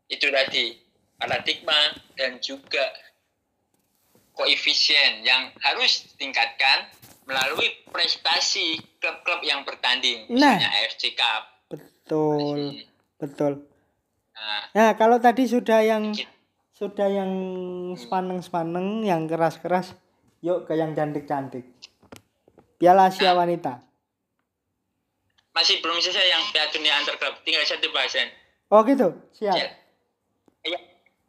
itu 0.07 0.31
tadi 0.31 0.79
paradigma 1.17 1.75
dan 2.15 2.39
juga 2.39 2.87
koefisien 4.33 5.25
yang 5.25 5.51
harus 5.59 6.07
ditingkatkan 6.13 6.93
melalui 7.27 7.67
prestasi 7.91 8.79
klub-klub 9.01 9.43
yang 9.43 9.67
bertanding, 9.67 10.29
Nah. 10.31 10.55
misalnya 10.55 10.71
AFC 10.79 11.03
Cup. 11.17 11.43
Betul, 11.67 12.39
Hmm. 12.39 12.73
betul. 13.19 13.53
Nah, 14.31 14.63
Nah, 14.71 14.91
kalau 14.95 15.19
tadi 15.19 15.49
sudah 15.49 15.83
yang 15.83 16.15
gitu. 16.15 16.29
sudah 16.77 17.09
yang 17.11 17.33
sepaneng-sepaneng, 17.97 19.03
yang 19.03 19.27
keras-keras, 19.27 19.97
yuk 20.47 20.63
ke 20.63 20.79
yang 20.79 20.95
cantik-cantik. 20.95 21.67
Piala 22.79 23.11
Asia 23.11 23.35
Wanita. 23.35 23.83
masih 25.57 25.81
belum 25.81 25.97
selesai 25.99 26.29
yang 26.29 26.45
Piala 26.53 26.69
Dunia 26.69 26.93
antar 27.01 27.17
klub. 27.17 27.35
Tinggal 27.43 27.65
satu 27.65 27.89
bahasan. 27.91 28.29
Oh 28.69 28.85
gitu, 28.85 29.09
siap. 29.33 29.57
Ya. 29.57 29.73
Iya. 30.69 30.79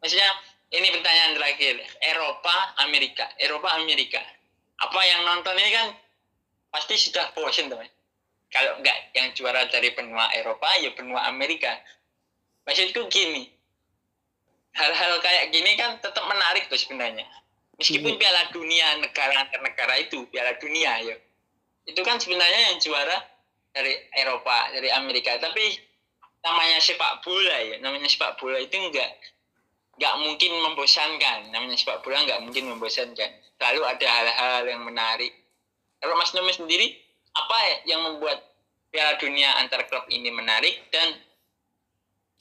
Maksudnya 0.04 0.28
ini 0.68 0.92
pertanyaan 0.92 1.32
terakhir. 1.32 1.80
Eropa, 2.04 2.76
Amerika. 2.84 3.24
Eropa, 3.40 3.72
Amerika. 3.80 4.20
Apa 4.84 5.00
yang 5.00 5.24
nonton 5.24 5.56
ini 5.56 5.72
kan 5.72 5.88
pasti 6.68 7.00
sudah 7.00 7.32
bosen 7.32 7.72
teman. 7.72 7.88
Kalau 8.52 8.76
enggak 8.78 8.96
yang 9.16 9.32
juara 9.32 9.64
dari 9.72 9.96
benua 9.96 10.28
Eropa 10.36 10.76
ya 10.76 10.92
benua 10.92 11.24
Amerika. 11.24 11.72
Maksudku 12.68 13.08
gini. 13.08 13.48
Hal-hal 14.76 15.24
kayak 15.24 15.56
gini 15.56 15.72
kan 15.80 15.96
tetap 16.04 16.22
menarik 16.28 16.68
tuh 16.68 16.76
sebenarnya. 16.76 17.24
Meskipun 17.78 18.18
Piala 18.18 18.50
Dunia 18.50 18.98
negara 18.98 19.38
antar 19.38 19.62
negara 19.62 19.94
itu 20.02 20.26
Piala 20.28 20.58
Dunia 20.58 20.98
ya. 20.98 21.16
Itu 21.86 22.02
kan 22.02 22.18
sebenarnya 22.18 22.74
yang 22.74 22.76
juara 22.82 23.16
dari 23.70 23.94
Eropa, 24.18 24.74
dari 24.74 24.90
Amerika. 24.90 25.38
Tapi 25.38 25.78
namanya 26.42 26.82
sepak 26.82 27.22
bola 27.22 27.56
ya, 27.62 27.76
namanya 27.78 28.10
sepak 28.10 28.34
bola 28.42 28.58
itu 28.58 28.74
enggak 28.74 29.14
nggak 29.98 30.14
mungkin 30.22 30.52
membosankan. 30.58 31.54
Namanya 31.54 31.78
sepak 31.78 32.02
bola 32.02 32.26
nggak 32.26 32.42
mungkin 32.42 32.66
membosankan. 32.66 33.30
Selalu 33.58 33.82
ada 33.86 34.06
hal-hal 34.06 34.62
yang 34.66 34.82
menarik. 34.82 35.30
Kalau 35.98 36.14
Mas 36.18 36.34
Nomi 36.34 36.54
sendiri 36.54 36.94
apa 37.34 37.58
yang 37.86 38.02
membuat 38.06 38.42
Piala 38.90 39.18
Dunia 39.22 39.54
antar 39.62 39.86
klub 39.86 40.06
ini 40.10 40.30
menarik? 40.34 40.82
Dan 40.90 41.14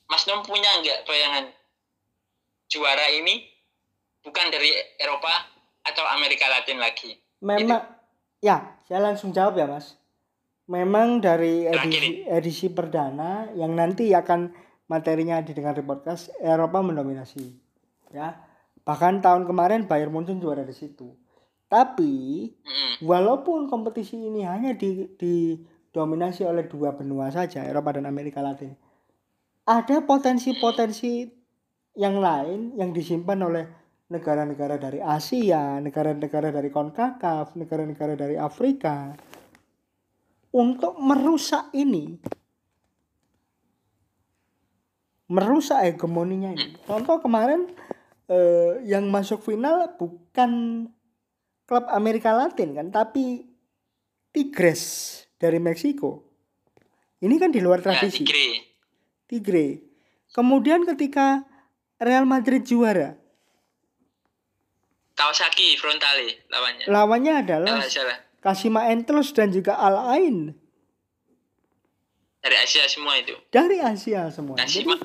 Mas 0.07 0.23
Nom 0.25 0.41
punya 0.41 0.69
nggak 0.81 1.03
bayangan 1.03 1.51
juara 2.71 3.11
ini 3.11 3.56
bukan 4.27 4.45
dari 4.51 4.75
Eropa 4.99 5.31
atau 5.87 6.03
Amerika 6.11 6.51
Latin 6.51 6.83
lagi. 6.83 7.15
Memang 7.39 7.79
ya, 8.43 8.75
saya 8.83 8.99
langsung 8.99 9.31
jawab 9.31 9.55
ya, 9.55 9.65
Mas. 9.71 9.95
Memang 10.67 11.23
dari 11.23 11.63
edisi, 11.63 12.27
edisi 12.27 12.67
perdana 12.67 13.47
yang 13.55 13.71
nanti 13.71 14.11
akan 14.11 14.51
materinya 14.91 15.39
didengar 15.39 15.79
di 15.79 15.83
podcast 15.87 16.27
Eropa 16.43 16.83
mendominasi 16.83 17.55
ya. 18.11 18.35
Bahkan 18.83 19.23
tahun 19.23 19.47
kemarin 19.47 19.87
Bayern 19.87 20.11
Munchen 20.11 20.43
juara 20.43 20.67
di 20.67 20.75
situ. 20.75 21.15
Tapi 21.71 22.47
walaupun 23.03 23.71
kompetisi 23.71 24.19
ini 24.19 24.43
hanya 24.43 24.75
di, 24.75 25.07
didominasi 25.15 26.43
oleh 26.43 26.67
dua 26.67 26.95
benua 26.99 27.31
saja 27.31 27.63
Eropa 27.63 27.95
dan 27.95 28.07
Amerika 28.07 28.43
Latin 28.43 28.75
ada 29.67 29.99
potensi-potensi 29.99 31.27
yang 31.99 32.23
lain 32.23 32.79
yang 32.79 32.95
disimpan 32.95 33.39
oleh 33.43 33.65
negara-negara 34.07 34.79
dari 34.79 35.03
Asia, 35.03 35.79
negara-negara 35.83 36.51
dari 36.51 36.71
CONCACAF, 36.71 37.59
negara-negara 37.59 38.15
dari 38.15 38.39
Afrika 38.39 39.11
untuk 40.55 40.95
merusak 40.97 41.69
ini 41.75 42.17
merusak 45.27 45.83
hegemoninya 45.83 46.55
ini. 46.55 46.79
Contoh 46.87 47.19
kemarin 47.19 47.67
eh, 48.31 48.79
yang 48.87 49.11
masuk 49.11 49.43
final 49.43 49.91
bukan 49.99 50.51
klub 51.67 51.85
Amerika 51.91 52.31
Latin 52.31 52.79
kan, 52.79 52.87
tapi 52.95 53.43
Tigres 54.31 54.83
dari 55.35 55.59
Meksiko. 55.59 56.23
Ini 57.19 57.35
kan 57.35 57.51
di 57.51 57.59
luar 57.59 57.83
Ya, 57.83 57.91
tradisi. 57.91 58.23
Tigre. 58.23 58.47
Tigre. 59.27 59.67
Kemudian 60.31 60.87
ketika 60.87 61.43
Real 61.99 62.23
Madrid 62.23 62.63
juara, 62.63 63.17
Kawasaki 65.17 65.75
Frontale 65.75 66.45
lawannya. 66.47 66.85
Lawannya 66.85 67.33
adalah 67.41 67.81
Salah. 67.83 68.21
Kashima 68.37 68.85
Antlers 68.85 69.33
dan 69.33 69.49
juga 69.49 69.73
Al 69.75 69.97
Ain. 70.13 70.53
Dari 72.37 72.55
Asia 72.55 72.85
semua 72.85 73.17
itu? 73.17 73.33
Dari 73.49 73.81
Asia 73.81 74.29
semua. 74.29 74.55
Jadi 74.55 74.85
Kashima 74.85 74.95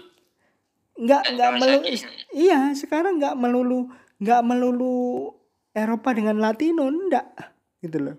nggak 0.93 1.23
Dan 1.25 1.33
nggak 1.35 1.51
melulu 1.57 1.89
iya 2.37 2.77
sekarang 2.77 3.17
nggak 3.17 3.35
melulu 3.35 3.89
nggak 4.21 4.41
melulu 4.45 4.95
Eropa 5.73 6.13
dengan 6.13 6.37
Latino 6.39 6.85
ndak. 6.87 7.27
Gitu 7.81 7.97
loh. 7.99 8.17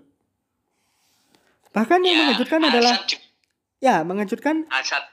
Bahkan 1.69 1.99
yang 2.01 2.09
Ya, 2.11 2.21
mengejutkan 2.27 2.59
adalah 2.59 2.93
Alsat 2.95 3.07
juga- 3.07 3.29
ya 3.79 3.95
mengejutkan 4.01 4.55
Alsat 4.67 5.03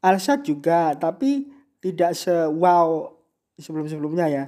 Alsat 0.00 0.40
juga 0.42 0.92
tapi 0.94 1.44
tidak 1.78 2.12
se 2.12 2.32
wow 2.48 3.12
sebelum 3.54 3.84
sebelumnya 3.84 4.26
ya 4.26 4.44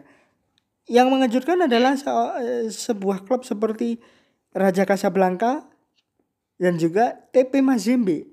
yang 0.90 1.06
mengejutkan 1.06 1.62
adalah 1.62 1.94
se- 1.94 2.10
eh, 2.42 2.66
sebuah 2.66 3.22
klub 3.22 3.46
seperti 3.46 4.02
Raja 4.50 4.82
Casablanca 4.82 5.62
dan 6.58 6.74
juga 6.76 7.14
TP 7.30 7.62
Mazembe 7.62 8.26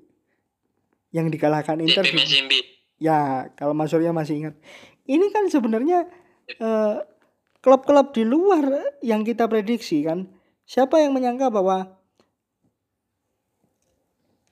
yang 1.08 1.30
dikalahkan 1.30 1.78
Inter 1.78 2.02
TP 2.02 2.10
di- 2.10 2.18
Mazembe 2.18 2.60
Ya, 2.98 3.46
kalau 3.54 3.78
Mas 3.78 3.94
Surya 3.94 4.10
masih 4.10 4.42
ingat. 4.42 4.54
Ini 5.06 5.30
kan 5.30 5.46
sebenarnya 5.46 6.10
eh, 6.50 6.96
klub-klub 7.60 8.10
di 8.10 8.26
luar 8.26 8.66
yang 8.98 9.22
kita 9.22 9.46
prediksi 9.46 10.02
kan. 10.02 10.26
Siapa 10.64 10.98
yang 10.98 11.14
menyangka 11.14 11.46
bahwa 11.46 11.94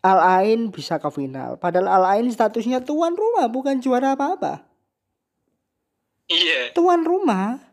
Al 0.01 0.21
Ain 0.41 0.71
bisa 0.71 1.03
ke 1.03 1.11
final? 1.11 1.59
Padahal 1.59 1.91
Al 1.91 2.05
Ain 2.07 2.31
statusnya 2.31 2.79
tuan 2.81 3.19
rumah, 3.19 3.51
bukan 3.51 3.83
juara 3.83 4.15
apa-apa. 4.15 4.63
iya 6.29 6.71
Tuan 6.71 7.03
rumah. 7.03 7.66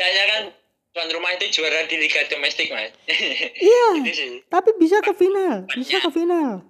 Kan 0.00 0.08
kayaknya 0.08 0.24
kan 0.26 0.42
tuan 0.90 1.08
rumah 1.10 1.30
itu 1.30 1.46
juara 1.52 1.84
di 1.84 1.96
liga 1.96 2.24
domestik 2.26 2.68
mas 2.68 2.90
Iya, 3.62 3.86
itu 3.98 4.10
sih 4.10 4.32
tapi 4.46 4.72
bisa 4.74 4.98
ke 4.98 5.12
final, 5.12 5.68
bisa 5.68 6.00
ke 6.00 6.10
final. 6.10 6.64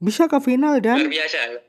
Bisa 0.00 0.24
ke 0.24 0.38
final 0.40 0.72
luar 0.72 0.84
dan 0.96 0.96
biasa 1.06 1.60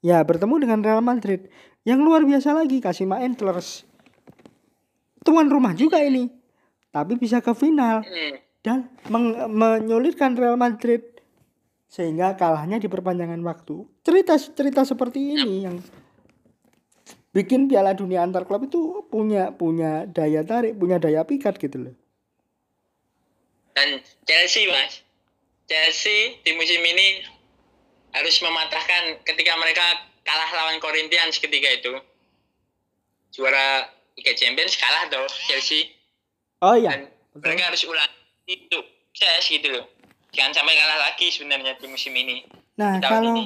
ya 0.00 0.20
bertemu 0.20 0.54
dengan 0.58 0.80
Real 0.80 1.00
Madrid. 1.00 1.48
Yang 1.80 2.00
luar 2.02 2.22
biasa 2.22 2.52
lagi 2.52 2.76
Kashima 2.76 3.16
Antlers. 3.18 3.88
Tuan 5.20 5.48
rumah 5.48 5.72
juga 5.72 5.96
ini. 5.98 6.28
Tapi 6.88 7.16
bisa 7.16 7.40
ke 7.40 7.52
final 7.52 8.02
Hmm. 8.02 8.36
dan 8.60 8.78
meng- 9.06 9.48
menyulitkan 9.48 10.36
Real 10.36 10.54
Madrid 10.54 11.00
sehingga 11.86 12.36
kalahnya 12.36 12.76
di 12.76 12.84
perpanjangan 12.84 13.40
waktu. 13.40 13.88
Cerita-cerita 14.02 14.84
seperti 14.84 15.32
ini 15.32 15.64
yang 15.64 15.80
bikin 17.30 17.66
Piala 17.66 17.94
Dunia 17.94 18.22
antar 18.22 18.42
klub 18.42 18.66
itu 18.66 19.06
punya 19.06 19.54
punya 19.54 20.04
daya 20.06 20.42
tarik, 20.42 20.74
punya 20.74 20.98
daya 20.98 21.22
pikat 21.22 21.56
gitu 21.56 21.78
loh. 21.78 21.94
dan 23.70 24.02
Chelsea 24.26 24.66
mas 24.66 25.00
Chelsea 25.64 26.42
di 26.42 26.52
musim 26.52 26.82
ini 26.82 27.22
harus 28.10 28.42
mematahkan 28.42 29.22
ketika 29.22 29.54
mereka 29.56 29.86
kalah 30.20 30.50
lawan 30.52 30.82
Corinthians 30.82 31.38
ketika 31.38 31.70
itu 31.70 31.94
juara 33.30 33.86
Liga 34.18 34.34
Champions 34.34 34.74
kalah 34.74 35.06
tuh 35.06 35.26
Chelsea 35.46 35.94
Oh 36.60 36.74
iya, 36.74 36.92
dan 36.92 37.00
betul. 37.32 37.40
mereka 37.46 37.62
harus 37.70 37.82
ulang 37.86 38.10
itu 38.44 38.78
sukses 39.14 39.44
gitu 39.48 39.70
loh 39.70 39.86
jangan 40.30 40.52
sampai 40.52 40.74
kalah 40.74 40.98
lagi 41.00 41.30
sebenarnya 41.30 41.78
di 41.78 41.86
musim 41.86 42.12
ini 42.12 42.42
Nah, 42.74 42.96
kalau 42.98 43.36
ini. 43.36 43.44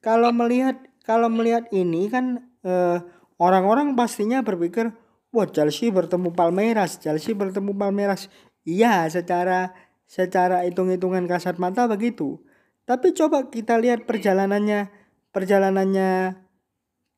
kalau 0.00 0.30
melihat 0.32 0.76
kalau 1.02 1.28
melihat 1.28 1.66
ini 1.70 2.06
kan 2.06 2.38
eh, 2.62 2.98
orang-orang 3.40 3.96
pastinya 3.96 4.40
berpikir, 4.44 4.92
wah 5.32 5.48
Chelsea 5.48 5.92
bertemu 5.92 6.32
Palmeiras, 6.32 7.00
Chelsea 7.00 7.32
bertemu 7.32 7.72
Palmeiras. 7.76 8.28
Iya, 8.66 9.06
secara 9.08 9.72
secara 10.06 10.66
hitung-hitungan 10.66 11.26
kasat 11.26 11.58
mata 11.58 11.86
begitu. 11.90 12.42
Tapi 12.86 13.14
coba 13.14 13.50
kita 13.50 13.78
lihat 13.78 14.06
perjalanannya 14.06 14.90
perjalanannya 15.34 16.38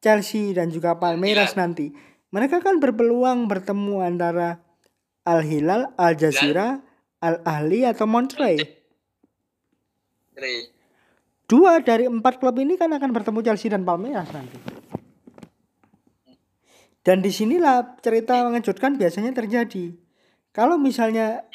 Chelsea 0.01 0.57
dan 0.57 0.73
juga 0.73 0.97
Palmeiras 0.97 1.57
nanti. 1.57 1.93
Mereka 2.29 2.61
kan 2.61 2.81
berpeluang 2.81 3.49
bertemu 3.49 4.05
antara 4.05 4.61
Al 5.25 5.45
Hilal, 5.45 5.93
Al 5.97 6.17
Jazeera, 6.17 6.81
Al 7.21 7.41
Ahli 7.45 7.85
atau 7.85 8.05
Monterrey. 8.09 8.61
Jadi, 10.37 10.79
Dua 11.49 11.81
dari 11.81 12.05
empat 12.05 12.45
klub 12.45 12.61
ini 12.61 12.77
kan 12.77 12.93
akan 12.93 13.09
bertemu 13.09 13.41
Chelsea 13.41 13.73
dan 13.73 13.81
Palmeiras 13.81 14.29
nanti. 14.37 14.78
Dan 17.09 17.25
di 17.25 17.33
sinilah 17.33 17.97
cerita 18.05 18.45
mengejutkan 18.45 19.01
biasanya 19.01 19.33
terjadi. 19.33 19.97
Kalau 20.53 20.77
misalnya 20.77 21.49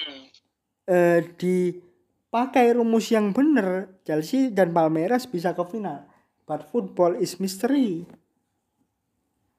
eh, 0.89 1.22
dipakai 1.38 2.74
rumus 2.74 3.13
yang 3.13 3.30
benar, 3.38 4.02
Chelsea 4.02 4.50
dan 4.50 4.74
Palmeiras 4.74 5.30
bisa 5.30 5.54
ke 5.54 5.62
final. 5.70 6.10
But 6.50 6.66
football 6.74 7.22
is 7.22 7.38
mystery. 7.38 8.10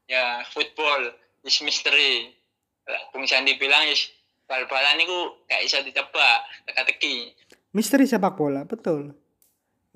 ya 0.04 0.44
football 0.52 1.16
is 1.44 1.56
mystery 1.64 2.36
Bung 3.08 3.24
Sandi 3.24 3.56
bilang 3.56 3.88
is 3.88 4.12
bal-balan 4.44 5.00
itu 5.00 5.18
gak 5.48 5.64
bisa 5.64 5.80
ditebak 5.80 6.38
teka-teki 6.68 7.32
Misteri 7.74 8.06
sepak 8.06 8.38
bola, 8.38 8.62
betul. 8.62 9.18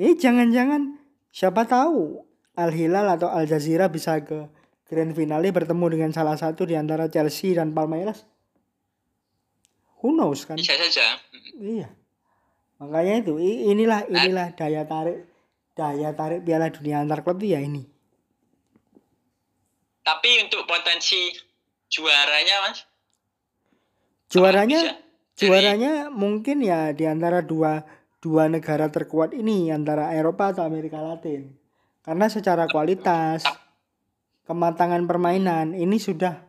Ini 0.02 0.18
jangan-jangan 0.18 0.98
siapa 1.30 1.62
tahu 1.62 2.26
Al 2.58 2.74
Hilal 2.74 3.06
atau 3.14 3.30
Al 3.30 3.46
Jazeera 3.46 3.86
bisa 3.86 4.18
ke 4.18 4.50
grand 4.88 5.12
finale 5.12 5.52
bertemu 5.52 5.86
dengan 5.92 6.10
salah 6.16 6.40
satu 6.40 6.64
di 6.64 6.72
antara 6.72 7.12
Chelsea 7.12 7.52
dan 7.52 7.76
Palmeiras. 7.76 8.24
Who 10.00 10.14
knows 10.14 10.46
kan? 10.46 10.54
bisa 10.56 10.78
saja 10.78 11.18
Iya. 11.58 11.90
makanya 12.78 13.26
itu 13.26 13.34
inilah 13.42 14.06
inilah 14.06 14.54
daya 14.54 14.86
tarik 14.86 15.26
daya 15.74 16.14
tarik 16.14 16.46
Piala 16.46 16.70
Dunia 16.70 17.02
antar 17.02 17.26
klub 17.26 17.42
itu 17.42 17.50
ya 17.50 17.58
ini 17.58 17.82
Tapi 20.06 20.30
untuk 20.46 20.64
potensi 20.64 21.34
juaranya 21.90 22.64
mas, 22.64 22.86
juaranya 24.30 25.02
juaranya 25.34 26.08
mungkin 26.08 26.62
ya 26.64 26.94
di 26.94 27.04
antara 27.04 27.42
dua 27.44 27.84
dua 28.22 28.46
negara 28.46 28.88
terkuat 28.88 29.34
ini 29.34 29.74
antara 29.74 30.14
Eropa 30.14 30.54
atau 30.54 30.62
Amerika 30.64 31.02
Latin 31.02 31.58
karena 32.06 32.30
secara 32.30 32.70
kualitas 32.70 33.44
kematangan 34.48 35.04
permainan 35.04 35.76
ini 35.76 36.00
sudah 36.00 36.40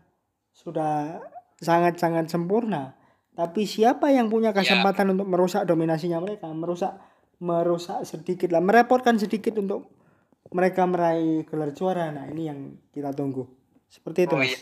sudah 0.56 1.20
sangat-sangat 1.60 2.32
sempurna 2.32 2.96
tapi 3.36 3.68
siapa 3.68 4.12
yang 4.12 4.32
punya 4.32 4.56
kesempatan 4.56 5.16
untuk 5.16 5.28
merusak 5.28 5.68
dominasinya 5.68 6.24
mereka 6.24 6.48
merusak 6.48 6.96
merusak 7.44 8.08
sedikit 8.08 8.52
lah 8.56 8.64
merepotkan 8.64 9.20
sedikit 9.20 9.60
untuk 9.60 9.92
mereka 10.56 10.88
meraih 10.88 11.44
gelar 11.44 11.76
juara 11.76 12.08
nah 12.12 12.26
ini 12.32 12.44
yang 12.48 12.60
kita 12.96 13.12
tunggu 13.12 13.44
seperti 13.92 14.26
itu 14.26 14.36
Oh, 14.36 14.40
mas 14.40 14.56
iya. 14.56 14.60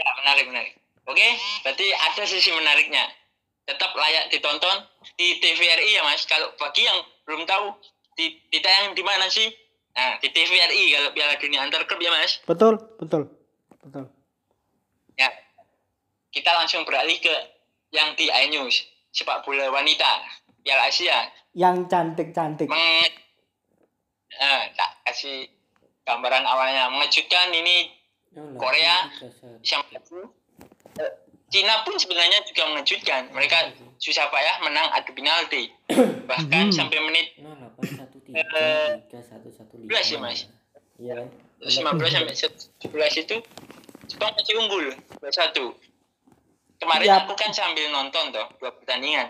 Ya 0.00 0.08
menarik 0.16 0.46
menarik. 0.48 0.72
Oke, 1.04 1.28
berarti 1.60 1.86
ada 1.92 2.22
sisi 2.24 2.50
menariknya. 2.56 3.04
Tetap 3.68 3.92
layak 3.92 4.32
ditonton 4.32 4.88
di 5.20 5.36
TVRI 5.36 6.00
ya 6.00 6.02
mas. 6.08 6.24
Kalau 6.24 6.56
bagi 6.56 6.88
yang 6.88 7.04
belum 7.28 7.44
tahu 7.44 7.76
di 8.16 8.40
ditayang 8.48 8.96
di 8.96 9.04
mana 9.04 9.28
sih? 9.28 9.52
Nah 10.00 10.16
di 10.16 10.28
TVRI 10.28 10.82
kalau 10.90 11.12
Piala 11.12 11.36
Dunia 11.36 11.60
antar 11.60 11.84
klub 11.84 12.00
ya 12.00 12.08
mas. 12.10 12.40
betul 12.42 12.80
betul 12.96 13.28
betul 13.78 14.08
Ya 15.14 15.28
kita 16.30 16.48
langsung 16.54 16.82
beralih 16.82 17.20
ke 17.20 17.34
yang 17.90 18.16
di 18.16 18.32
iNews 18.32 18.80
sepak 19.10 19.44
bola 19.44 19.68
wanita 19.68 20.24
Piala 20.58 20.88
Asia. 20.88 21.28
yang 21.52 21.84
cantik-cantik 21.84 22.64
Meng 22.64 23.10
eh, 24.32 24.62
tak 24.72 24.90
kasih 25.04 25.44
gambaran 26.02 26.44
awalnya 26.44 26.88
mengejutkan 26.88 27.52
ini 27.52 27.92
Korea 28.56 29.10
sama 29.60 29.84
Eh, 30.96 31.12
Cina 31.48 31.82
pun 31.82 31.94
sebenarnya 31.94 32.40
juga 32.44 32.62
mengejutkan. 32.68 33.30
Mereka 33.30 33.58
susah 33.96 34.26
payah 34.26 34.58
menang 34.60 34.86
adu 34.92 35.10
penalti. 35.10 35.66
Bahkan 36.30 36.64
Hmm. 36.64 36.72
sampai 36.72 36.98
menit 37.00 37.26
0813 38.32 39.90
11 39.90 40.14
ya, 40.14 40.18
Mas? 40.22 40.40
Iya 41.00 41.12
kan? 41.18 41.28
15 41.60 42.16
sampai 42.16 42.34
11 42.36 43.22
itu 43.28 43.36
Jepang 44.10 44.32
masih 44.34 44.54
unggul 44.58 44.90
2-1. 45.22 46.80
Kemarin 46.80 47.06
Yap. 47.06 47.28
aku 47.28 47.32
kan 47.36 47.52
sambil 47.52 47.86
nonton 47.92 48.32
toh 48.32 48.48
dua 48.56 48.72
pertandingan. 48.72 49.28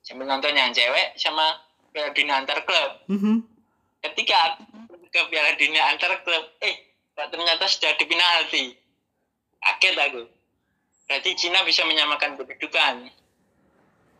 Sambil 0.00 0.24
nonton 0.24 0.56
yang 0.56 0.72
cewek 0.72 1.14
sama 1.20 1.60
Piala 1.92 2.10
Dunia 2.16 2.40
antar 2.40 2.64
klub. 2.64 3.04
Mhm. 3.12 3.44
Ketika 4.00 4.36
aku 4.56 4.96
ke 5.12 5.20
Piala 5.28 5.52
Dunia 5.60 5.84
antar 5.92 6.24
klub, 6.24 6.48
eh 6.64 6.96
ternyata 7.12 7.68
sudah 7.68 7.92
di 7.94 8.04
penalti. 8.08 8.64
Kaget 9.60 9.94
aku. 10.00 10.22
Berarti 11.08 11.30
Cina 11.36 11.60
bisa 11.62 11.84
menyamakan 11.84 12.40
kedudukan. 12.40 12.94
Nah, 13.04 13.14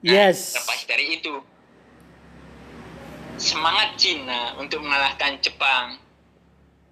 Yes. 0.04 0.54
Lepas 0.54 0.86
dari 0.86 1.18
itu, 1.18 1.42
semangat 3.38 3.94
Cina 3.96 4.58
untuk 4.58 4.82
mengalahkan 4.82 5.38
Jepang. 5.38 5.98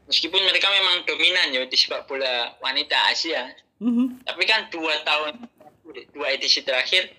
Meskipun 0.07 0.39
mereka 0.39 0.71
memang 0.71 1.03
dominan 1.03 1.51
ya 1.51 1.67
di 1.67 1.75
sepak 1.75 2.07
bola 2.07 2.55
wanita 2.63 2.95
Asia, 3.11 3.51
Mhm. 3.83 4.23
tapi 4.23 4.47
kan 4.47 4.71
dua 4.71 5.03
tahun, 5.03 5.43
dua 6.15 6.27
edisi 6.31 6.63
terakhir, 6.63 7.11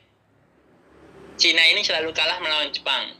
Cina 1.35 1.61
ini 1.69 1.83
selalu 1.83 2.15
kalah 2.15 2.39
melawan 2.39 2.71
Jepang. 2.71 3.13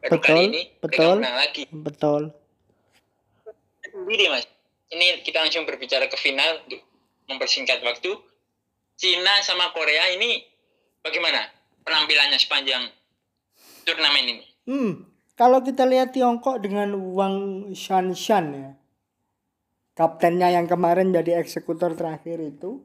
Baru 0.00 0.16
Betul, 0.16 0.22
kali 0.22 0.42
ini 0.48 0.62
betul. 0.80 0.96
mereka 0.96 1.16
menang 1.18 1.36
lagi. 1.36 1.62
Betul. 1.72 2.22
Sendiri 3.84 4.24
mas. 4.30 4.46
Ini 4.90 5.22
kita 5.22 5.42
langsung 5.44 5.66
berbicara 5.66 6.06
ke 6.08 6.16
final 6.16 6.62
untuk 6.66 6.80
mempersingkat 7.26 7.82
waktu. 7.82 8.10
Cina 8.96 9.40
sama 9.40 9.72
Korea 9.72 10.12
ini 10.12 10.44
bagaimana 11.00 11.46
penampilannya 11.84 12.36
sepanjang 12.36 12.84
turnamen 13.82 14.24
ini? 14.28 14.46
Hmm. 14.68 15.09
Kalau 15.40 15.64
kita 15.64 15.88
lihat 15.88 16.12
Tiongkok 16.12 16.60
dengan 16.60 16.92
Wang 17.16 17.72
Shanshan 17.72 18.46
ya. 18.52 18.70
Kaptennya 19.96 20.52
yang 20.52 20.68
kemarin 20.68 21.16
jadi 21.16 21.40
eksekutor 21.40 21.96
terakhir 21.96 22.44
itu 22.44 22.84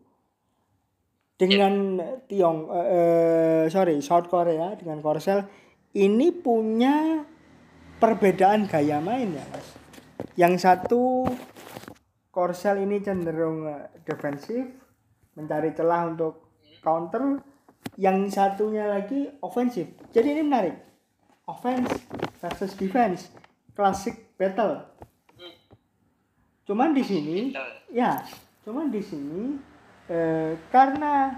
dengan 1.36 2.00
Tiong 2.32 2.72
eh, 2.72 2.88
eh, 2.96 3.64
sorry 3.68 4.00
South 4.00 4.32
Korea 4.32 4.72
dengan 4.80 5.04
Korsel 5.04 5.44
ini 6.00 6.32
punya 6.32 7.28
perbedaan 8.00 8.72
gaya 8.72 9.04
main 9.04 9.36
ya 9.36 9.44
mas. 9.52 9.68
Yang 10.40 10.64
satu 10.64 11.28
Korsel 12.32 12.88
ini 12.88 13.04
cenderung 13.04 13.68
eh, 13.68 13.92
defensif 14.08 14.64
mencari 15.36 15.76
celah 15.76 16.08
untuk 16.08 16.64
counter. 16.80 17.36
Yang 18.00 18.32
satunya 18.32 18.88
lagi 18.88 19.28
ofensif. 19.44 19.92
Jadi 20.16 20.40
ini 20.40 20.42
menarik. 20.48 20.76
Offense 21.46 21.94
versus 22.46 22.78
defense, 22.78 23.34
classic 23.74 24.38
battle. 24.38 24.86
Cuman 26.70 26.94
di 26.94 27.02
sini 27.02 27.38
ya 27.90 28.22
cuman 28.66 28.90
di 28.90 29.02
sini 29.02 29.58
eh, 30.10 30.58
karena 30.70 31.34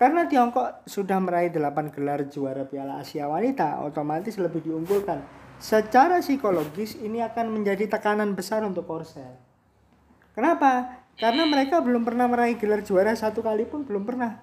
karena 0.00 0.24
Tiongkok 0.24 0.84
sudah 0.88 1.20
meraih 1.20 1.52
8 1.52 1.92
gelar 1.92 2.24
juara 2.32 2.64
Piala 2.64 3.04
Asia 3.04 3.28
Wanita 3.28 3.84
otomatis 3.84 4.36
lebih 4.40 4.64
diunggulkan. 4.64 5.20
Secara 5.60 6.24
psikologis 6.24 6.96
ini 6.96 7.20
akan 7.20 7.52
menjadi 7.52 7.84
tekanan 7.84 8.32
besar 8.32 8.64
untuk 8.64 8.88
Korsel 8.88 9.50
kenapa? 10.32 11.04
Karena 11.20 11.44
mereka 11.44 11.84
belum 11.84 12.00
pernah 12.00 12.24
meraih 12.24 12.56
gelar 12.56 12.80
juara 12.80 13.12
satu 13.12 13.44
kali 13.44 13.68
pun 13.68 13.84
belum 13.84 14.08
pernah 14.08 14.40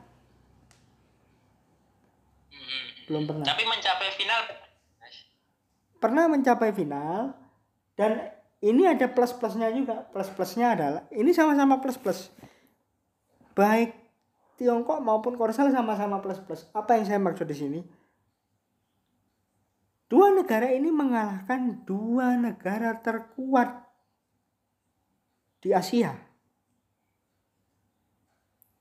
belum 3.07 3.23
pernah. 3.23 3.45
Tapi 3.47 3.63
mencapai 3.63 4.09
final, 4.13 4.41
pernah 5.97 6.25
mencapai 6.27 6.69
final 6.75 7.33
dan 7.95 8.35
ini 8.59 8.83
ada 8.85 9.07
plus 9.07 9.31
plusnya 9.31 9.71
juga. 9.71 10.05
Plus 10.11 10.29
plusnya 10.35 10.75
adalah 10.75 11.01
ini 11.15 11.31
sama-sama 11.31 11.79
plus 11.79 11.95
plus 11.97 12.29
baik 13.57 13.95
Tiongkok 14.57 15.01
maupun 15.01 15.33
Korsel 15.37 15.73
sama-sama 15.73 16.21
plus 16.21 16.37
plus 16.41 16.65
apa 16.73 16.97
yang 16.99 17.05
saya 17.07 17.19
maksud 17.21 17.47
di 17.47 17.57
sini? 17.57 17.79
Dua 20.07 20.31
negara 20.31 20.71
ini 20.71 20.87
mengalahkan 20.87 21.83
dua 21.83 22.35
negara 22.39 22.95
terkuat 22.99 23.87
di 25.63 25.75
Asia 25.75 26.26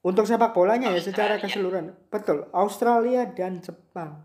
untuk 0.07 0.23
sepak 0.23 0.55
bolanya 0.55 0.95
ya 0.95 1.03
secara 1.03 1.35
keseluruhan. 1.43 1.91
Betul 2.07 2.47
Australia 2.55 3.27
dan 3.27 3.59
Jepang. 3.59 4.23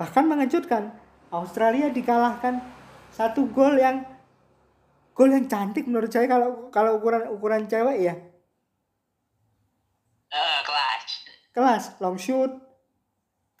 Bahkan 0.00 0.24
mengejutkan 0.24 0.96
Australia 1.28 1.92
dikalahkan 1.92 2.64
satu 3.12 3.44
gol 3.52 3.76
yang 3.76 4.00
gol 5.12 5.28
yang 5.28 5.44
cantik 5.44 5.84
menurut 5.84 6.08
saya 6.08 6.24
kalau 6.24 6.72
kalau 6.72 6.96
ukuran 6.96 7.28
ukuran 7.28 7.68
cewek 7.68 8.00
ya. 8.00 8.14
Eh, 10.32 10.60
kelas. 10.64 11.04
kelas 11.52 11.84
long 12.00 12.16
shoot. 12.16 12.48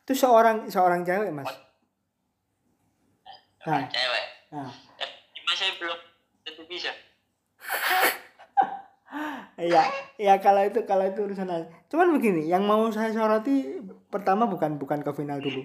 Itu 0.08 0.16
seorang 0.16 0.72
seorang 0.72 1.04
cewek 1.04 1.28
mas. 1.28 1.52
Nah, 3.68 3.84
Cewek. 3.86 4.24
nah. 4.50 4.72
Eh, 4.98 5.10
Cuma 5.36 5.52
saya 5.54 5.76
belum 5.76 5.98
tentu 6.42 6.64
bisa. 6.66 6.90
Iya 9.60 9.84
ya 10.16 10.40
kalau 10.40 10.64
itu 10.64 10.84
kalau 10.88 11.04
itu 11.04 11.20
urusan 11.24 11.48
lain. 11.48 11.66
cuman 11.92 12.08
begini 12.16 12.48
yang 12.48 12.64
mau 12.64 12.88
saya 12.88 13.12
soroti 13.12 13.80
pertama 14.08 14.48
bukan 14.48 14.80
bukan 14.80 15.04
ke 15.04 15.10
final 15.12 15.40
dulu 15.40 15.64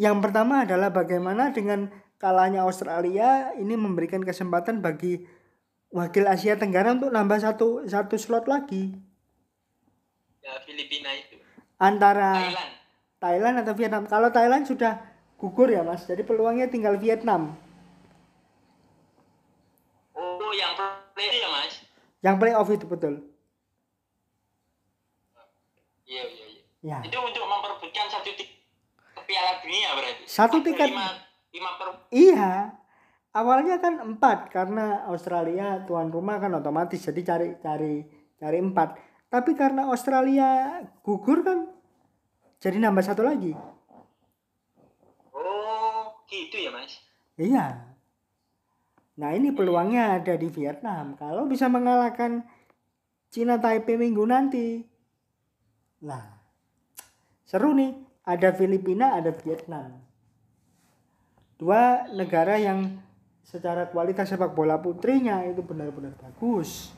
yang 0.00 0.22
pertama 0.24 0.64
adalah 0.64 0.88
bagaimana 0.94 1.52
dengan 1.52 1.92
kalahnya 2.16 2.64
Australia 2.64 3.52
ini 3.56 3.76
memberikan 3.76 4.24
kesempatan 4.24 4.80
bagi 4.80 5.24
wakil 5.92 6.24
Asia 6.28 6.56
Tenggara 6.56 6.96
untuk 6.96 7.12
nambah 7.12 7.40
satu 7.40 7.84
satu 7.84 8.16
slot 8.16 8.48
lagi 8.48 8.96
Ya, 10.40 10.56
Filipina 10.64 11.12
itu. 11.12 11.36
antara 11.76 12.32
Thailand. 12.40 12.72
Thailand 13.20 13.56
atau 13.60 13.74
Vietnam. 13.76 14.04
Kalau 14.08 14.32
Thailand 14.32 14.64
sudah 14.64 14.96
gugur 15.36 15.68
ya 15.68 15.84
mas, 15.84 16.08
jadi 16.08 16.24
peluangnya 16.24 16.72
tinggal 16.72 16.96
Vietnam. 16.96 17.60
Oh, 20.16 20.52
yang 20.56 20.72
play 21.12 21.40
ya, 21.40 21.48
Mas? 21.52 21.59
Yang 22.20 22.36
playoff 22.36 22.68
itu 22.68 22.84
betul. 22.84 23.14
Iya, 26.04 26.22
iya, 26.26 26.44
iya. 26.46 26.62
Ya. 26.80 26.98
Itu 27.04 27.16
untuk 27.18 27.44
memperebutkan 27.44 28.06
satu 28.08 28.30
tiket 28.30 28.56
ke 29.14 29.20
Piala 29.24 29.60
Dunia 29.60 29.88
berarti. 29.94 30.22
Satu 30.26 30.58
tiket. 30.60 30.88
Lima, 30.90 31.08
lima 31.50 31.70
per 31.76 31.88
Iya. 32.10 32.74
Awalnya 33.30 33.78
kan 33.78 33.94
empat 33.96 34.50
karena 34.50 35.06
Australia 35.06 35.86
tuan 35.86 36.10
rumah 36.10 36.36
kan 36.36 36.50
otomatis 36.50 36.98
jadi 37.00 37.20
cari 37.22 37.48
cari 37.56 37.94
cari 38.36 38.58
empat. 38.58 38.90
tapi 39.30 39.54
karena 39.54 39.86
Australia 39.86 40.82
gugur 41.06 41.46
kan 41.46 41.70
jadi 42.58 42.82
nambah 42.82 43.06
satu 43.06 43.22
lagi 43.22 43.54
Oh, 45.30 46.10
gitu 46.26 46.58
ya 46.58 46.74
mas. 46.74 46.98
iya 47.38 47.89
nah 49.18 49.34
ini 49.34 49.50
peluangnya 49.50 50.20
ada 50.20 50.34
di 50.38 50.46
Vietnam. 50.50 51.18
Kalau 51.18 51.46
bisa 51.48 51.66
mengalahkan 51.66 52.46
Cina 53.30 53.58
Taipei 53.62 53.98
minggu 53.98 54.26
nanti. 54.26 54.82
Nah 56.02 56.38
seru 57.46 57.74
nih. 57.74 58.10
Ada 58.20 58.52
Filipina 58.54 59.16
ada 59.16 59.32
Vietnam. 59.32 59.96
Dua 61.56 62.06
negara 62.14 62.60
yang 62.60 63.00
secara 63.42 63.90
kualitas 63.90 64.30
sepak 64.30 64.54
bola 64.54 64.78
putrinya 64.78 65.42
itu 65.48 65.64
benar-benar 65.64 66.14
bagus. 66.20 66.94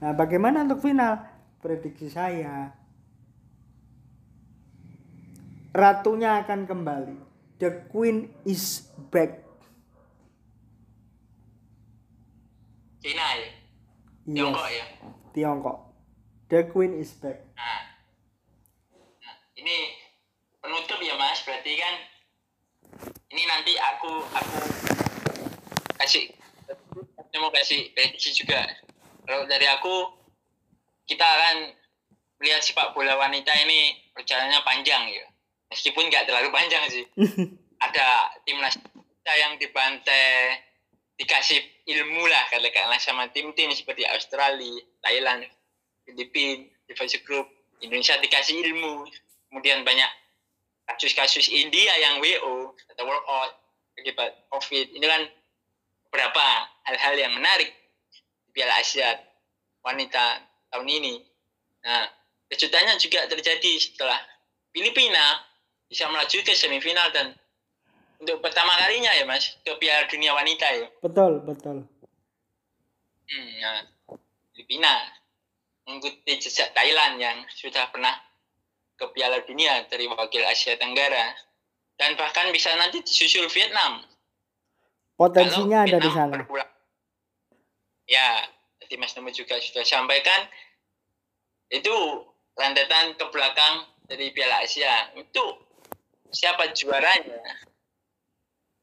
Nah 0.00 0.16
bagaimana 0.16 0.64
untuk 0.64 0.80
final? 0.80 1.28
Prediksi 1.60 2.08
saya 2.08 2.72
ratunya 5.76 6.40
akan 6.40 6.64
kembali. 6.64 7.16
The 7.60 7.90
queen 7.92 8.32
is 8.48 8.88
back 9.12 9.49
Cina 13.00 13.26
ya. 13.36 13.48
Yes, 14.28 14.36
Tiongkok 14.36 14.68
ya. 14.68 14.84
Tiongkok 15.32 15.76
the 16.50 16.66
queen 16.68 16.98
is 16.98 17.14
back 17.16 17.40
Nah, 17.56 17.80
nah, 19.22 19.34
ini 19.56 19.76
penutup 20.60 21.00
ya 21.00 21.14
mas. 21.16 21.40
Berarti 21.46 21.72
kan 21.80 21.94
ini 23.32 23.42
nanti 23.48 23.72
aku 23.78 24.26
aku 24.34 24.58
kasih 26.02 26.34
saya 27.30 27.38
mau 27.38 27.54
kasih 27.54 27.94
prediksi 27.94 28.34
juga. 28.34 28.66
Kalau 29.24 29.46
dari 29.46 29.64
aku 29.70 30.10
kita 31.06 31.22
akan 31.22 31.70
melihat 32.42 32.60
sepak 32.60 32.92
bola 32.92 33.14
wanita 33.14 33.54
ini 33.64 34.10
perjalanannya 34.12 34.60
panjang 34.66 35.06
ya. 35.08 35.24
Meskipun 35.70 36.10
nggak 36.10 36.26
terlalu 36.26 36.50
panjang 36.50 36.82
sih. 36.90 37.06
Ada 37.86 38.34
timnas 38.42 38.76
kita 38.76 39.32
yang 39.38 39.56
dibantai 39.56 40.58
dikasih 41.20 41.60
ilmu 41.84 42.24
lah 42.24 42.48
katakanlah 42.48 42.96
sama 42.96 43.28
tim-tim 43.28 43.68
seperti 43.76 44.08
Australia, 44.08 44.80
Thailand, 45.04 45.44
Filipina, 46.08 46.64
Division 46.88 47.20
Group, 47.28 47.46
Indonesia 47.84 48.16
dikasih 48.16 48.56
ilmu, 48.56 49.04
kemudian 49.52 49.84
banyak 49.84 50.08
kasus-kasus 50.88 51.52
India 51.52 51.92
yang 52.00 52.18
WO 52.18 52.72
atau 52.72 53.04
workout 53.04 53.52
akibat 54.00 54.32
COVID 54.48 54.96
ini 54.96 55.04
kan 55.04 55.22
beberapa 56.08 56.44
hal-hal 56.88 57.14
yang 57.20 57.32
menarik 57.36 57.68
di 58.48 58.50
Piala 58.56 58.80
Asia 58.80 59.20
wanita 59.84 60.40
tahun 60.72 60.88
ini. 60.88 61.20
Nah, 61.84 62.08
kejutannya 62.48 62.96
juga 62.96 63.28
terjadi 63.28 63.72
setelah 63.76 64.18
Filipina 64.72 65.44
bisa 65.86 66.08
melaju 66.08 66.38
ke 66.42 66.52
semifinal 66.56 67.12
dan 67.12 67.36
untuk 68.20 68.38
pertama 68.38 68.76
kalinya 68.76 69.10
ya 69.10 69.24
mas 69.24 69.56
ke 69.58 69.72
Piala 69.76 70.04
Dunia 70.06 70.32
Wanita 70.32 70.66
ya. 70.70 70.86
betul 71.00 71.40
betul 71.42 71.88
Hmm, 73.24 73.50
nah, 73.62 73.78
Filipina 74.50 74.90
mengikuti 75.86 76.34
jejak 76.36 76.74
Thailand 76.74 77.14
yang 77.16 77.46
sudah 77.48 77.86
pernah 77.88 78.10
ke 78.92 79.06
Piala 79.14 79.38
Dunia 79.40 79.86
dari 79.86 80.04
wakil 80.04 80.42
Asia 80.42 80.74
Tenggara 80.74 81.38
dan 81.94 82.18
bahkan 82.18 82.50
bisa 82.50 82.74
nanti 82.74 82.98
disusul 83.00 83.46
Vietnam. 83.46 84.02
potensinya 85.14 85.86
Kalau 85.86 85.94
ada 85.94 85.96
di 85.96 86.02
Vietnam 86.02 86.26
sana 86.26 86.34
berpulang- 86.34 86.74
Ya, 88.04 88.50
tadi 88.76 88.98
Mas 88.98 89.14
Nemo 89.14 89.30
juga 89.30 89.62
sudah 89.62 89.86
sampaikan 89.86 90.50
itu 91.70 91.94
rentetan 92.58 93.14
ke 93.14 93.24
belakang 93.30 93.86
dari 94.04 94.34
Piala 94.34 94.58
Asia. 94.58 95.14
Itu 95.14 95.54
siapa 96.26 96.74
juaranya? 96.74 97.38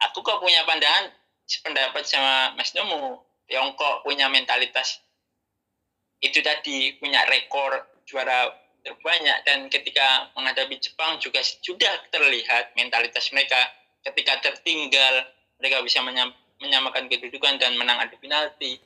Aku 0.06 0.22
kok 0.22 0.43
punya 0.43 0.62
pandangan 0.68 1.10
sependapat 1.48 2.04
sama 2.06 2.54
Mas 2.54 2.74
Nemo. 2.78 3.26
Tiongkok 3.48 4.04
punya 4.04 4.28
mentalitas 4.28 5.00
itu 6.20 6.41
tadi 6.41 6.98
punya 6.98 7.24
rekor 7.30 7.86
juara 8.04 8.50
terbanyak 8.82 9.38
dan 9.45 9.68
ketika 9.72 10.32
menghadapi 10.34 10.80
Jepang 10.80 11.20
juga 11.22 11.39
sudah 11.43 12.08
terlihat 12.12 12.74
mentalitas 12.76 13.30
mereka. 13.32 13.58
Ketika 14.04 14.39
tertinggal 14.39 15.28
mereka 15.60 15.84
bisa 15.84 16.00
menyam- 16.00 16.36
menyamakan 16.64 17.12
kedudukan 17.12 17.60
dan 17.60 17.76
menang 17.76 18.00
adu 18.00 18.16
penalti. 18.18 18.80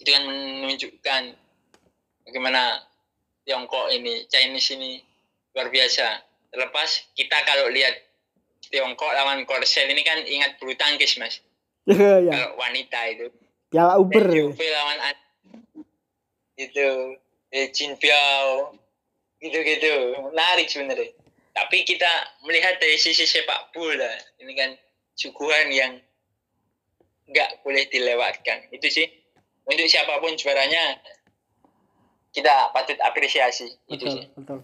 Itu 0.00 0.08
kan 0.08 0.24
menunjukkan 0.24 1.22
bagaimana 2.24 2.80
Tiongkok 3.44 3.92
ini 3.92 4.24
Chinese 4.26 4.72
ini 4.74 5.00
luar 5.52 5.68
biasa. 5.68 6.06
Terlepas 6.50 6.90
kita 7.14 7.36
kalau 7.44 7.68
lihat 7.68 7.94
Tiongkok 8.68 9.10
lawan 9.16 9.48
Korsel 9.48 9.88
ini 9.88 10.04
kan 10.04 10.20
ingat 10.20 10.60
bulu 10.60 10.76
tangkis 10.76 11.16
mas. 11.16 11.40
Ya 11.90 12.30
kalau 12.30 12.60
wanita 12.60 13.00
itu. 13.08 13.26
Piala 13.72 13.96
uber. 13.96 14.26
Juve 14.28 14.66
lawan 14.68 14.98
An- 15.00 15.28
itu 16.60 16.88
eh, 17.50 17.72
Jin 17.72 17.96
Biao 17.96 18.76
gitu-gitu. 19.40 20.20
Menarik 20.28 20.68
sebenarnya. 20.68 21.16
Tapi 21.56 21.82
kita 21.82 22.08
melihat 22.46 22.78
dari 22.78 23.00
sisi 23.00 23.24
sepak 23.26 23.72
bola 23.74 24.12
ini 24.38 24.52
kan 24.54 24.70
suguhan 25.16 25.72
yang 25.72 25.92
nggak 27.26 27.64
boleh 27.64 27.88
dilewatkan. 27.88 28.70
Itu 28.70 28.86
sih. 28.92 29.08
Untuk 29.66 29.86
siapa 29.86 30.18
pun 30.20 30.34
juaranya 30.36 30.98
kita 32.30 32.70
patut 32.70 32.98
apresiasi. 33.02 33.70
Itu 33.88 34.04
betul 34.06 34.14
sih. 34.14 34.24
betul. 34.36 34.58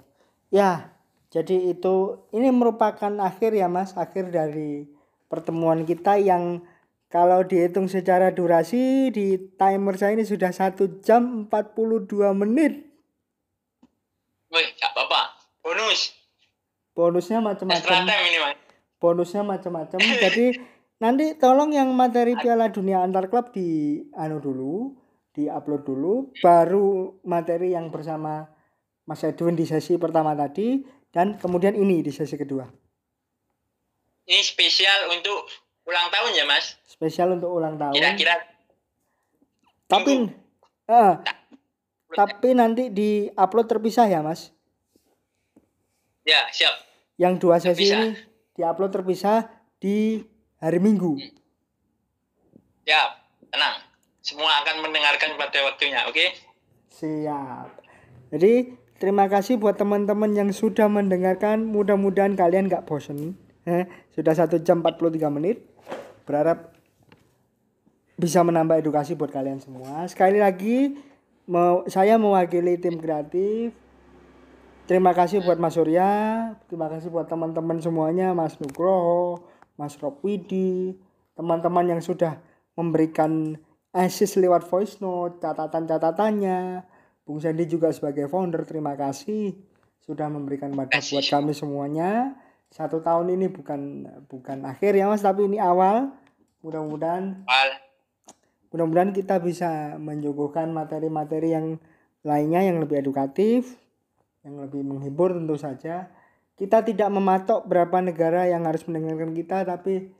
Ya 0.55 0.95
jadi 1.31 1.75
itu 1.75 2.27
ini 2.31 2.49
merupakan 2.55 3.11
akhir 3.19 3.51
ya 3.55 3.67
mas. 3.67 3.99
Akhir 3.99 4.31
dari 4.31 4.87
pertemuan 5.27 5.83
kita 5.83 6.19
yang 6.23 6.63
kalau 7.11 7.43
dihitung 7.47 7.91
secara 7.91 8.31
durasi 8.35 9.11
di 9.11 9.39
timer 9.59 9.95
saya 9.99 10.19
ini 10.19 10.27
sudah 10.27 10.51
satu 10.55 11.03
jam 11.03 11.47
42 11.51 12.35
menit. 12.35 12.87
Wih, 14.51 14.69
gak 14.79 14.95
apa-apa. 14.95 15.35
Bonus. 15.63 16.15
Bonusnya 16.95 17.43
macam-macam. 17.43 18.07
Bonusnya 19.03 19.43
macam-macam. 19.43 19.99
Jadi 20.01 20.57
nanti 21.03 21.37
tolong 21.37 21.75
yang 21.75 21.93
materi 21.93 22.39
Piala 22.39 22.73
Dunia 22.73 23.05
antar 23.05 23.29
klub 23.29 23.53
di 23.53 24.01
anu 24.17 24.41
dulu 24.41 24.95
di 25.35 25.51
upload 25.51 25.83
dulu. 25.85 26.15
Baru 26.41 27.21
materi 27.27 27.77
yang 27.77 27.93
bersama 27.93 28.49
Mas 29.05 29.23
Edwin 29.23 29.55
di 29.55 29.69
sesi 29.69 30.01
pertama 30.01 30.33
tadi 30.33 30.96
dan 31.17 31.41
kemudian 31.41 31.73
ini 31.73 32.05
di 32.05 32.13
sesi 32.13 32.37
kedua. 32.37 32.69
Ini 34.29 34.43
spesial 34.45 35.09
untuk 35.17 35.49
ulang 35.89 36.13
tahun 36.13 36.37
ya 36.37 36.45
mas? 36.45 36.77
Spesial 36.85 37.33
untuk 37.33 37.57
ulang 37.57 37.81
tahun. 37.81 37.97
Kira-kira 37.97 38.37
tapi 39.89 40.29
eh, 40.93 41.13
tapi 42.13 42.49
nanti 42.53 42.93
di 42.93 43.31
upload 43.33 43.71
terpisah 43.71 44.11
ya 44.11 44.21
Mas? 44.21 44.51
Ya 46.27 46.51
siap. 46.51 46.75
Yang 47.17 47.35
dua 47.39 47.57
sesi 47.63 47.87
Terpisah. 47.87 47.97
ini 48.03 48.09
di 48.53 48.63
upload 48.67 48.93
terpisah 48.93 49.47
di 49.79 50.21
hari 50.59 50.83
Minggu. 50.83 51.17
Siap. 52.83 53.11
Tenang. 53.55 53.79
Semua 54.27 54.59
akan 54.67 54.83
mendengarkan 54.83 55.39
pada 55.39 55.71
waktunya 55.71 56.03
oke? 56.11 56.35
Siap. 56.91 57.69
Jadi 58.35 58.75
terima 58.99 59.27
kasih 59.31 59.61
buat 59.61 59.77
teman-teman 59.77 60.33
yang 60.33 60.51
sudah 60.53 60.87
mendengarkan. 60.91 61.65
Mudah-mudahan 61.67 62.35
kalian 62.35 62.69
nggak 62.71 62.85
bosen. 62.89 63.37
Eh, 63.67 63.85
sudah 64.15 64.33
satu 64.33 64.63
jam 64.63 64.81
43 64.85 65.29
menit. 65.33 65.67
Berharap 66.23 66.77
bisa 68.17 68.41
menambah 68.41 68.81
edukasi 68.81 69.13
buat 69.13 69.29
kalian 69.29 69.61
semua. 69.61 70.09
Sekali 70.09 70.41
lagi 70.41 70.97
mau 71.47 71.85
saya 71.87 72.17
mewakili 72.17 72.81
tim 72.81 72.97
kreatif. 72.97 73.77
Terima 74.87 75.11
kasih 75.11 75.43
buat 75.43 75.59
Mas 75.59 75.75
Surya, 75.75 76.07
terima 76.71 76.87
kasih 76.87 77.11
buat 77.11 77.27
teman-teman 77.27 77.83
semuanya, 77.83 78.31
Mas 78.39 78.55
Nugroho, 78.63 79.43
Mas 79.75 79.99
Rob 79.99 80.23
Widi, 80.23 80.95
teman-teman 81.35 81.91
yang 81.91 81.99
sudah 81.99 82.39
memberikan 82.79 83.59
assist 83.91 84.39
lewat 84.39 84.63
voice 84.71 85.03
note, 85.03 85.43
catatan-catatannya. 85.43 86.87
Bung 87.27 87.43
Sandy 87.43 87.67
juga 87.67 87.91
sebagai 87.91 88.31
founder, 88.31 88.63
terima 88.63 88.95
kasih 88.95 89.59
sudah 90.07 90.31
memberikan 90.31 90.71
wadah 90.71 91.03
buat 91.03 91.27
kami 91.27 91.51
semuanya. 91.51 92.39
Satu 92.71 93.03
tahun 93.03 93.35
ini 93.35 93.51
bukan 93.51 94.07
bukan 94.31 94.63
akhir 94.63 94.95
ya 94.95 95.11
Mas, 95.11 95.27
tapi 95.27 95.51
ini 95.51 95.59
awal. 95.59 96.15
Mudah-mudahan 96.63 97.43
mudah-mudahan 98.71 99.11
kita 99.11 99.43
bisa 99.43 99.99
menyuguhkan 99.99 100.71
materi-materi 100.71 101.51
yang 101.51 101.83
lainnya 102.23 102.63
yang 102.63 102.79
lebih 102.79 103.03
edukatif, 103.03 103.75
yang 104.47 104.63
lebih 104.63 104.87
menghibur 104.87 105.35
tentu 105.35 105.59
saja. 105.59 106.07
Kita 106.55 106.87
tidak 106.87 107.11
mematok 107.11 107.67
berapa 107.67 107.99
negara 108.07 108.47
yang 108.47 108.71
harus 108.71 108.87
mendengarkan 108.87 109.35
kita, 109.35 109.67
tapi 109.67 110.15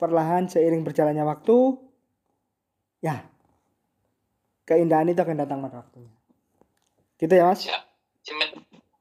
perlahan 0.00 0.48
seiring 0.48 0.80
berjalannya 0.80 1.24
waktu, 1.28 1.76
ya 3.04 3.35
keindahan 4.66 5.06
itu 5.08 5.22
akan 5.22 5.38
datang 5.38 5.62
pada 5.62 5.80
waktunya. 5.80 6.12
Gitu 7.16 7.32
ya 7.32 7.44
Mas? 7.48 7.64
Ya. 7.64 7.80
Cuman, 8.26 8.48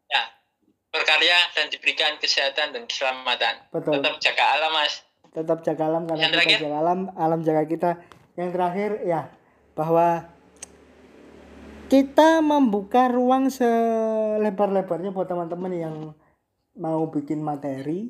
ya. 0.08 0.24
Berkarya 0.94 1.38
dan 1.58 1.68
diberikan 1.68 2.16
kesehatan 2.22 2.72
dan 2.72 2.84
keselamatan. 2.88 3.68
Betul. 3.74 4.00
Tetap 4.00 4.16
jaga 4.22 4.44
alam, 4.56 4.72
Mas. 4.72 4.94
Tetap 5.36 5.60
jaga 5.68 5.84
alam 5.92 6.02
karena 6.08 6.22
Yang 6.22 6.32
kita 6.32 6.38
terakhir? 6.40 6.60
jaga 6.64 6.78
alam, 6.80 7.00
alam 7.20 7.40
jaga 7.44 7.64
kita. 7.68 7.92
Yang 8.40 8.50
terakhir 8.56 8.90
ya 9.04 9.22
bahwa 9.76 10.08
kita 11.92 12.40
membuka 12.40 13.12
ruang 13.12 13.52
selebar-lebarnya 13.52 15.12
buat 15.12 15.28
teman-teman 15.28 15.72
yang 15.76 15.96
mau 16.80 17.08
bikin 17.12 17.44
materi, 17.44 18.10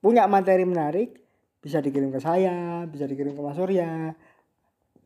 punya 0.00 0.24
materi 0.30 0.64
menarik, 0.64 1.18
bisa 1.60 1.82
dikirim 1.84 2.08
ke 2.08 2.18
saya, 2.22 2.86
bisa 2.88 3.04
dikirim 3.04 3.36
ke 3.36 3.42
Mas 3.42 3.58
Surya, 3.58 4.16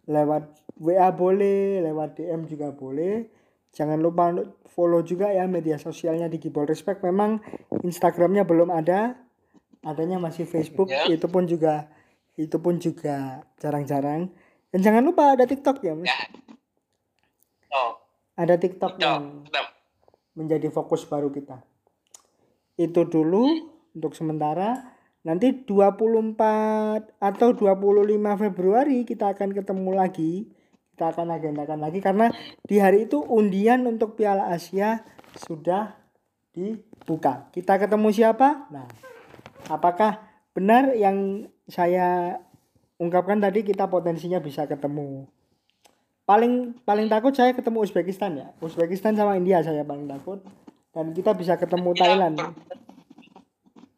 lewat 0.07 0.45
WA 0.81 1.09
boleh, 1.15 1.81
lewat 1.85 2.19
DM 2.19 2.45
juga 2.51 2.75
boleh. 2.75 3.29
Jangan 3.75 3.99
lupa 3.99 4.31
untuk 4.31 4.63
follow 4.71 5.03
juga 5.03 5.35
ya 5.35 5.47
media 5.51 5.79
sosialnya 5.79 6.31
di 6.31 6.39
Gibol 6.39 6.67
Respect. 6.67 7.03
Memang 7.03 7.43
Instagramnya 7.83 8.47
belum 8.47 8.71
ada, 8.71 9.19
adanya 9.83 10.23
masih 10.23 10.47
Facebook. 10.47 10.91
Ya. 10.91 11.11
Itu 11.11 11.27
pun 11.27 11.47
juga 11.51 11.91
itu 12.35 12.57
pun 12.59 12.79
juga 12.79 13.43
jarang-jarang. 13.59 14.31
Dan 14.75 14.81
jangan 14.83 15.03
lupa 15.07 15.39
ada 15.39 15.47
TikTok 15.47 15.79
ya, 15.87 15.95
Mas. 15.95 16.11
Ya. 16.11 16.19
Oh, 17.75 17.99
Ada 18.35 18.59
TikTok 18.59 18.99
itu. 18.99 19.03
yang 19.07 19.47
menjadi 20.35 20.71
fokus 20.71 21.07
baru 21.07 21.31
kita. 21.31 21.63
Itu 22.75 23.07
dulu 23.07 23.71
untuk 23.95 24.15
sementara. 24.19 24.94
Nanti 25.25 25.64
24 25.64 27.16
atau 27.16 27.49
25 27.57 28.45
Februari 28.45 29.09
kita 29.09 29.33
akan 29.33 29.57
ketemu 29.57 29.91
lagi. 29.97 30.53
Kita 30.95 31.11
akan 31.11 31.33
agendakan 31.35 31.81
lagi 31.81 31.99
karena 31.99 32.31
di 32.68 32.79
hari 32.79 33.11
itu 33.11 33.18
undian 33.18 33.83
untuk 33.89 34.14
Piala 34.14 34.53
Asia 34.53 35.03
sudah 35.35 35.97
dibuka. 36.55 37.51
Kita 37.51 37.81
ketemu 37.81 38.14
siapa? 38.14 38.70
Nah, 38.70 38.87
apakah 39.72 40.22
benar 40.55 40.95
yang 40.95 41.51
saya 41.66 42.39
ungkapkan 43.01 43.43
tadi 43.43 43.66
kita 43.66 43.91
potensinya 43.91 44.39
bisa 44.39 44.70
ketemu? 44.70 45.27
Paling 46.29 46.85
paling 46.87 47.11
takut 47.11 47.35
saya 47.35 47.57
ketemu 47.57 47.83
Uzbekistan 47.83 48.33
ya. 48.39 48.49
Uzbekistan 48.62 49.18
sama 49.18 49.35
India 49.41 49.64
saya 49.64 49.83
paling 49.83 50.07
takut. 50.07 50.45
Dan 50.95 51.11
kita 51.11 51.35
bisa 51.35 51.59
ketemu 51.59 51.91
Kita 51.91 52.01
Thailand. 52.07 52.37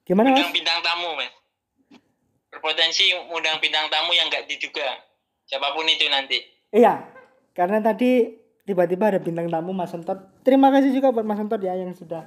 Gimana 0.06 0.30
mas? 0.30 0.54
bintang 0.54 0.78
tamu, 0.86 1.18
Mas. 1.18 1.34
Berpotensi 2.46 3.10
undang 3.34 3.58
bintang 3.58 3.90
tamu 3.90 4.14
yang 4.14 4.30
nggak 4.30 4.46
diduga. 4.46 5.02
Siapa 5.50 5.74
pun 5.74 5.84
itu 5.90 6.06
nanti. 6.06 6.38
Iya, 6.70 7.10
karena 7.52 7.82
tadi 7.82 8.38
tiba-tiba 8.62 9.10
ada 9.10 9.18
bintang 9.18 9.50
tamu 9.50 9.74
Mas 9.74 9.90
Sentot. 9.90 10.42
Terima 10.46 10.70
kasih 10.70 10.94
juga 10.94 11.10
buat 11.10 11.26
Mas 11.26 11.42
Sentot 11.42 11.58
ya 11.58 11.74
yang 11.74 11.90
sudah 11.90 12.22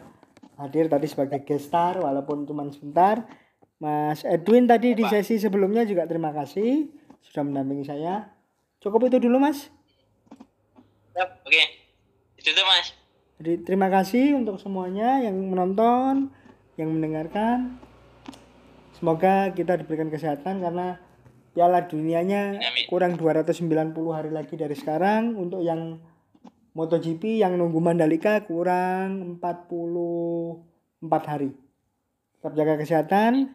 hadir 0.59 0.91
tadi 0.91 1.07
sebagai 1.07 1.39
guest 1.47 1.71
star 1.71 1.95
walaupun 2.03 2.43
cuma 2.43 2.67
sebentar. 2.67 3.23
Mas 3.79 4.27
Edwin 4.27 4.67
tadi 4.67 4.91
di 4.91 5.07
sesi 5.07 5.39
sebelumnya 5.39 5.87
juga 5.87 6.03
terima 6.03 6.35
kasih 6.35 6.91
sudah 7.23 7.47
mendampingi 7.47 7.87
saya. 7.87 8.27
Cukup 8.83 9.07
itu 9.07 9.23
dulu 9.23 9.39
Mas. 9.39 9.71
Yap, 11.15 11.43
Oke. 11.47 11.63
Itu 12.39 12.55
tuh, 12.55 12.63
Mas. 12.63 12.95
Jadi 13.39 13.63
terima 13.63 13.87
kasih 13.91 14.35
untuk 14.35 14.59
semuanya 14.59 15.19
yang 15.23 15.35
menonton, 15.35 16.31
yang 16.79 16.95
mendengarkan. 16.95 17.75
Semoga 18.95 19.51
kita 19.51 19.75
diberikan 19.79 20.07
kesehatan 20.07 20.63
karena 20.63 20.99
Piala 21.51 21.83
Dunianya 21.87 22.55
Amin. 22.55 22.87
kurang 22.87 23.19
290 23.19 23.91
hari 24.15 24.31
lagi 24.31 24.55
dari 24.55 24.75
sekarang. 24.79 25.35
Untuk 25.35 25.59
yang 25.59 25.99
MotoGP 26.71 27.43
yang 27.43 27.59
nunggu 27.59 27.83
Mandalika 27.83 28.47
kurang 28.47 29.39
44 29.43 31.27
hari. 31.27 31.51
Tetap 32.39 32.55
jaga 32.55 32.79
kesehatan. 32.79 33.51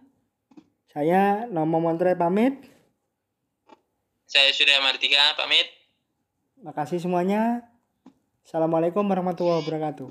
Saya 0.92 1.48
Nomo 1.48 1.80
Montre 1.80 2.12
pamit. 2.14 2.60
Saya 4.28 4.52
sudah 4.52 4.84
Martika, 4.84 5.32
pamit. 5.40 5.66
Makasih 6.60 7.00
semuanya. 7.00 7.64
Assalamualaikum 8.44 9.04
warahmatullahi 9.04 9.64
wabarakatuh. 9.64 10.08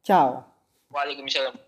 Ciao. 0.00 0.48
Waalaikumsalam. 0.88 1.67